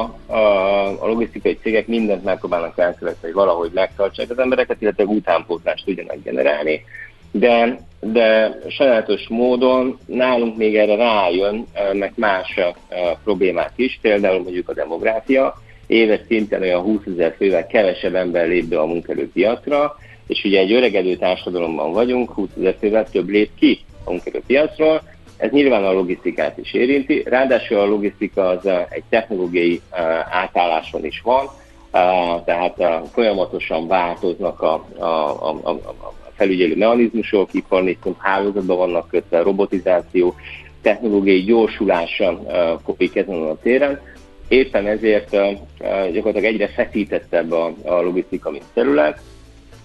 a, 0.99 1.07
logisztikai 1.07 1.57
cégek 1.61 1.87
mindent 1.87 2.23
megpróbálnak 2.23 2.73
felszövetni, 2.73 3.19
hogy 3.21 3.33
valahogy 3.33 3.71
megtartsák 3.73 4.29
az 4.29 4.39
embereket, 4.39 4.81
illetve 4.81 5.03
utánpótlást 5.03 5.85
tudjanak 5.85 6.23
generálni. 6.23 6.85
De, 7.31 7.79
de 7.99 8.59
sajátos 8.67 9.27
módon 9.29 9.97
nálunk 10.05 10.57
még 10.57 10.75
erre 10.75 10.95
rájön, 10.95 11.67
meg 11.93 12.11
más 12.15 12.59
problémák 13.23 13.71
is, 13.75 13.99
például 14.01 14.43
mondjuk 14.43 14.69
a 14.69 14.73
demográfia, 14.73 15.61
éves 15.87 16.19
szinten 16.27 16.61
olyan 16.61 16.81
20 16.81 16.99
ezer 17.13 17.35
fővel 17.37 17.67
kevesebb 17.67 18.15
ember 18.15 18.47
lép 18.47 18.65
be 18.65 18.79
a 18.79 18.85
munkerőpiacra, 18.85 19.97
és 20.27 20.43
ugye 20.43 20.59
egy 20.59 20.71
öregedő 20.71 21.15
társadalomban 21.15 21.91
vagyunk, 21.93 22.31
20 22.31 22.49
ezer 22.59 22.75
fővel 22.79 23.09
több 23.09 23.29
lép 23.29 23.49
ki 23.59 23.79
a 24.03 24.09
munkerőpiacról, 24.09 25.01
ez 25.41 25.51
nyilván 25.51 25.83
a 25.83 25.91
logisztikát 25.91 26.57
is 26.57 26.73
érinti, 26.73 27.23
ráadásul 27.25 27.77
a 27.77 27.85
logisztika 27.85 28.47
az 28.47 28.65
egy 28.89 29.03
technológiai 29.09 29.81
átálláson 30.31 31.05
is 31.05 31.21
van, 31.23 31.45
tehát 32.45 32.83
folyamatosan 33.13 33.87
változnak 33.87 34.61
a, 34.61 34.85
a, 34.97 35.05
a, 35.05 35.69
a, 35.69 36.13
felügyelő 36.35 36.75
mechanizmusok, 36.77 37.53
ipar 37.53 37.95
hálózatban 38.17 38.77
vannak 38.77 39.07
kötve, 39.07 39.41
robotizáció, 39.41 40.35
technológiai 40.81 41.43
gyorsulása 41.43 42.41
kopik 42.83 43.15
ezen 43.15 43.41
a 43.41 43.57
téren, 43.61 43.99
Éppen 44.51 44.87
ezért 44.87 45.29
gyakorlatilag 46.11 46.43
egyre 46.43 46.67
feszítettebb 46.67 47.51
a, 47.51 47.73
a 47.83 48.01
logisztika, 48.01 48.49
mint 48.51 48.63
terület, 48.73 49.21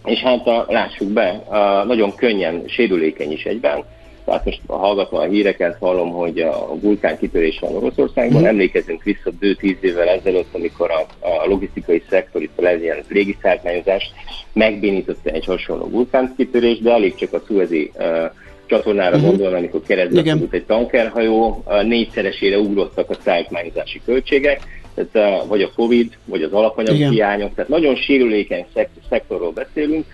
és 0.04 0.18
hát 0.18 0.46
a, 0.46 0.64
lássuk 0.68 1.08
be, 1.08 1.28
a, 1.28 1.84
nagyon 1.84 2.14
könnyen 2.14 2.62
sérülékeny 2.66 3.32
is 3.32 3.44
egyben. 3.44 3.84
Tehát 4.26 4.44
most 4.44 4.60
hallgatva 4.66 5.18
a 5.18 5.24
híreket 5.24 5.76
hallom, 5.80 6.10
hogy 6.10 6.40
a 6.40 6.78
vulkán 6.80 7.18
kitörés 7.18 7.58
van 7.58 7.74
Oroszországban. 7.74 8.42
Mm. 8.42 8.46
Emlékezünk 8.46 9.02
vissza 9.02 9.30
bő 9.38 9.54
tíz 9.54 9.76
évvel 9.80 10.08
ezelőtt, 10.08 10.54
amikor 10.54 10.90
a, 10.90 11.26
a 11.26 11.46
logisztikai 11.46 12.02
szektor, 12.08 12.42
itt 12.42 12.58
a 12.58 12.70
ilyen 12.70 13.04
légiszárkányozást 13.08 14.12
megbénította 14.52 15.30
egy 15.30 15.44
hasonló 15.44 15.88
vulkán 15.88 16.34
kitörés, 16.36 16.78
de 16.78 16.90
elég 16.90 17.14
csak 17.14 17.32
a 17.32 17.42
szuezi 17.46 17.90
uh, 17.94 18.30
csatornára 18.66 19.16
uh-huh. 19.16 19.30
gondolom, 19.30 19.54
amikor 19.54 19.80
keresztbe 19.86 20.22
tudott 20.22 20.52
egy 20.52 20.64
tankerhajó, 20.64 21.64
négyszeresére 21.82 22.58
ugrottak 22.58 23.10
a 23.10 23.16
szállítmányozási 23.24 24.00
költségek, 24.04 24.60
tehát 24.94 25.44
vagy 25.46 25.62
a 25.62 25.70
Covid, 25.76 26.16
vagy 26.24 26.42
az 26.42 26.52
alapanyag 26.52 27.10
hiányok, 27.10 27.54
tehát 27.54 27.70
nagyon 27.70 27.96
sérülékeny 27.96 28.66
szektorról 29.08 29.52
beszélünk, 29.52 30.04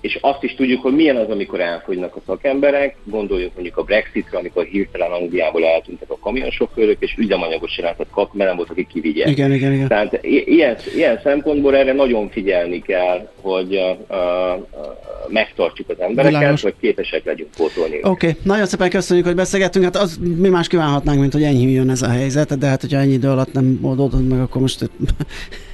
és 0.00 0.18
azt 0.20 0.42
is 0.42 0.54
tudjuk, 0.54 0.82
hogy 0.82 0.94
milyen 0.94 1.16
az, 1.16 1.30
amikor 1.30 1.60
elfogynak 1.60 2.16
a 2.16 2.20
szakemberek. 2.26 2.96
Gondoljunk 3.04 3.54
mondjuk 3.54 3.76
a 3.76 3.82
Brexitre, 3.82 4.38
amikor 4.38 4.64
hirtelen 4.64 5.10
Angliából 5.10 5.64
eltűntek 5.64 6.10
a 6.10 6.18
kamionsofőrök, 6.18 6.96
és 7.00 7.14
üzemanyagos 7.18 7.78
jelentet 7.78 8.06
kap, 8.10 8.34
mert 8.34 8.48
nem 8.48 8.56
volt, 8.56 8.70
aki 8.70 8.86
kivigye. 8.92 9.30
Igen, 9.30 9.52
igen, 9.52 9.72
igen. 9.72 9.88
Tehát 9.88 10.18
ilyen, 10.22 10.76
ilyen 10.94 11.20
szempontból 11.22 11.76
erre 11.76 11.92
nagyon 11.92 12.28
figyelni 12.28 12.82
kell, 12.82 13.28
hogy 13.40 13.74
uh, 13.74 14.16
uh, 14.16 14.64
megtartsuk 15.28 15.88
az 15.88 16.00
embereket, 16.00 16.38
Világos. 16.38 16.62
hogy 16.62 16.74
képesek 16.80 17.24
legyünk 17.24 17.50
pótolni. 17.56 17.96
Oké, 17.96 18.08
okay. 18.08 18.32
nagyon 18.42 18.66
szépen 18.66 18.90
köszönjük, 18.90 19.26
hogy 19.26 19.34
beszélgettünk. 19.34 19.84
Hát 19.84 19.96
az 19.96 20.18
mi 20.36 20.48
más 20.48 20.68
kívánhatnánk, 20.68 21.20
mint 21.20 21.32
hogy 21.32 21.42
enyhüljön 21.42 21.90
ez 21.90 22.02
a 22.02 22.08
helyzet, 22.08 22.58
de 22.58 22.66
hát, 22.66 22.80
hogyha 22.80 22.98
ennyi 22.98 23.12
idő 23.12 23.28
alatt 23.28 23.52
nem 23.52 23.78
oldódott 23.82 24.28
meg, 24.28 24.40
akkor 24.40 24.60
most 24.60 24.90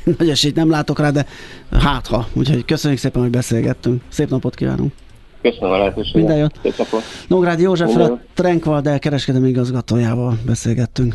nagy 0.18 0.30
esélyt 0.30 0.54
nem 0.54 0.70
látok 0.70 0.98
rá, 0.98 1.10
de 1.10 1.26
hát 1.72 2.06
ha. 2.06 2.26
Úgyhogy 2.32 2.64
köszönjük 2.64 3.00
szépen, 3.00 3.22
hogy 3.22 3.30
beszélgettünk. 3.30 4.02
Szép 4.08 4.30
napot 4.30 4.54
kívánunk! 4.54 4.92
Köszönöm 5.42 5.70
a 5.70 5.78
lehetőséget. 5.78 6.14
Minden 6.14 6.36
jót. 6.36 6.54
Szép 6.62 6.76
napot. 6.76 7.02
Nógrádi 7.26 7.62
József, 7.62 7.96
a 7.96 8.18
Trenkvaldel 8.34 8.98
kereskedelmi 8.98 9.48
igazgatójával 9.48 10.38
beszélgettünk. 10.46 11.14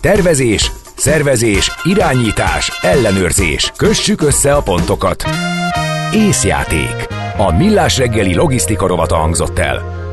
Tervezés, 0.00 0.70
szervezés, 0.96 1.70
irányítás, 1.84 2.78
ellenőrzés. 2.82 3.72
Kössük 3.76 4.22
össze 4.22 4.54
a 4.54 4.62
pontokat. 4.62 5.24
Észjáték. 6.14 7.06
A 7.36 7.52
Millás 7.56 7.98
reggeli 7.98 8.34
logisztika 8.34 8.86
rovata 8.86 9.14
hangzott 9.14 9.58
el. 9.58 10.03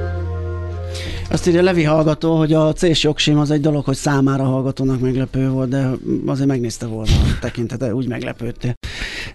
Azt 1.31 1.47
írja 1.47 1.61
Levi 1.61 1.83
hallgató, 1.83 2.37
hogy 2.37 2.53
a 2.53 2.73
C-s 2.73 3.03
jogsim 3.03 3.37
az 3.37 3.51
egy 3.51 3.61
dolog, 3.61 3.85
hogy 3.85 3.95
számára 3.95 4.43
hallgatónak 4.43 4.99
meglepő 4.99 5.49
volt, 5.49 5.69
de 5.69 5.89
azért 6.25 6.47
megnézte 6.47 6.85
volna 6.85 7.11
a 7.11 7.37
tekintete, 7.41 7.95
úgy 7.95 8.07
meglepődtél. 8.07 8.73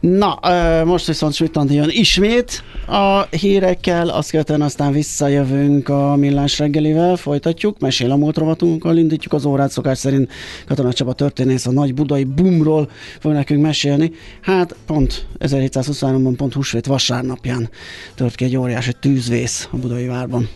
Na, 0.01 0.39
most 0.85 1.07
viszont 1.07 1.35
Süttanti 1.35 1.75
jön 1.75 1.89
ismét 1.91 2.63
a 2.87 3.23
hírekkel, 3.23 4.09
azt 4.09 4.31
követően 4.31 4.63
aztán 4.63 4.93
visszajövünk 4.93 5.89
a 5.89 6.17
millás 6.17 6.59
reggelivel, 6.59 7.17
folytatjuk, 7.17 7.79
mesél 7.79 8.11
a 8.11 8.17
múlt 8.17 8.37
rovatunkkal, 8.37 8.97
indítjuk 8.97 9.33
az 9.33 9.45
órát, 9.45 9.71
szokás 9.71 9.99
szerint 9.99 10.33
Katona 10.67 10.93
Csaba 10.93 11.13
történész 11.13 11.67
a 11.67 11.73
nagy 11.73 11.95
budai 11.95 12.25
bumról 12.25 12.91
fog 13.21 13.33
nekünk 13.33 13.63
mesélni. 13.63 14.13
Hát 14.41 14.77
pont 14.87 15.27
1723-ban, 15.39 16.35
pont 16.37 16.53
húsvét 16.53 16.87
vasárnapján 16.87 17.69
tört 18.15 18.35
ki 18.35 18.45
egy 18.45 18.57
óriási 18.57 18.93
tűzvész 19.01 19.69
a 19.73 19.77
budai 19.77 20.07
várban. 20.07 20.49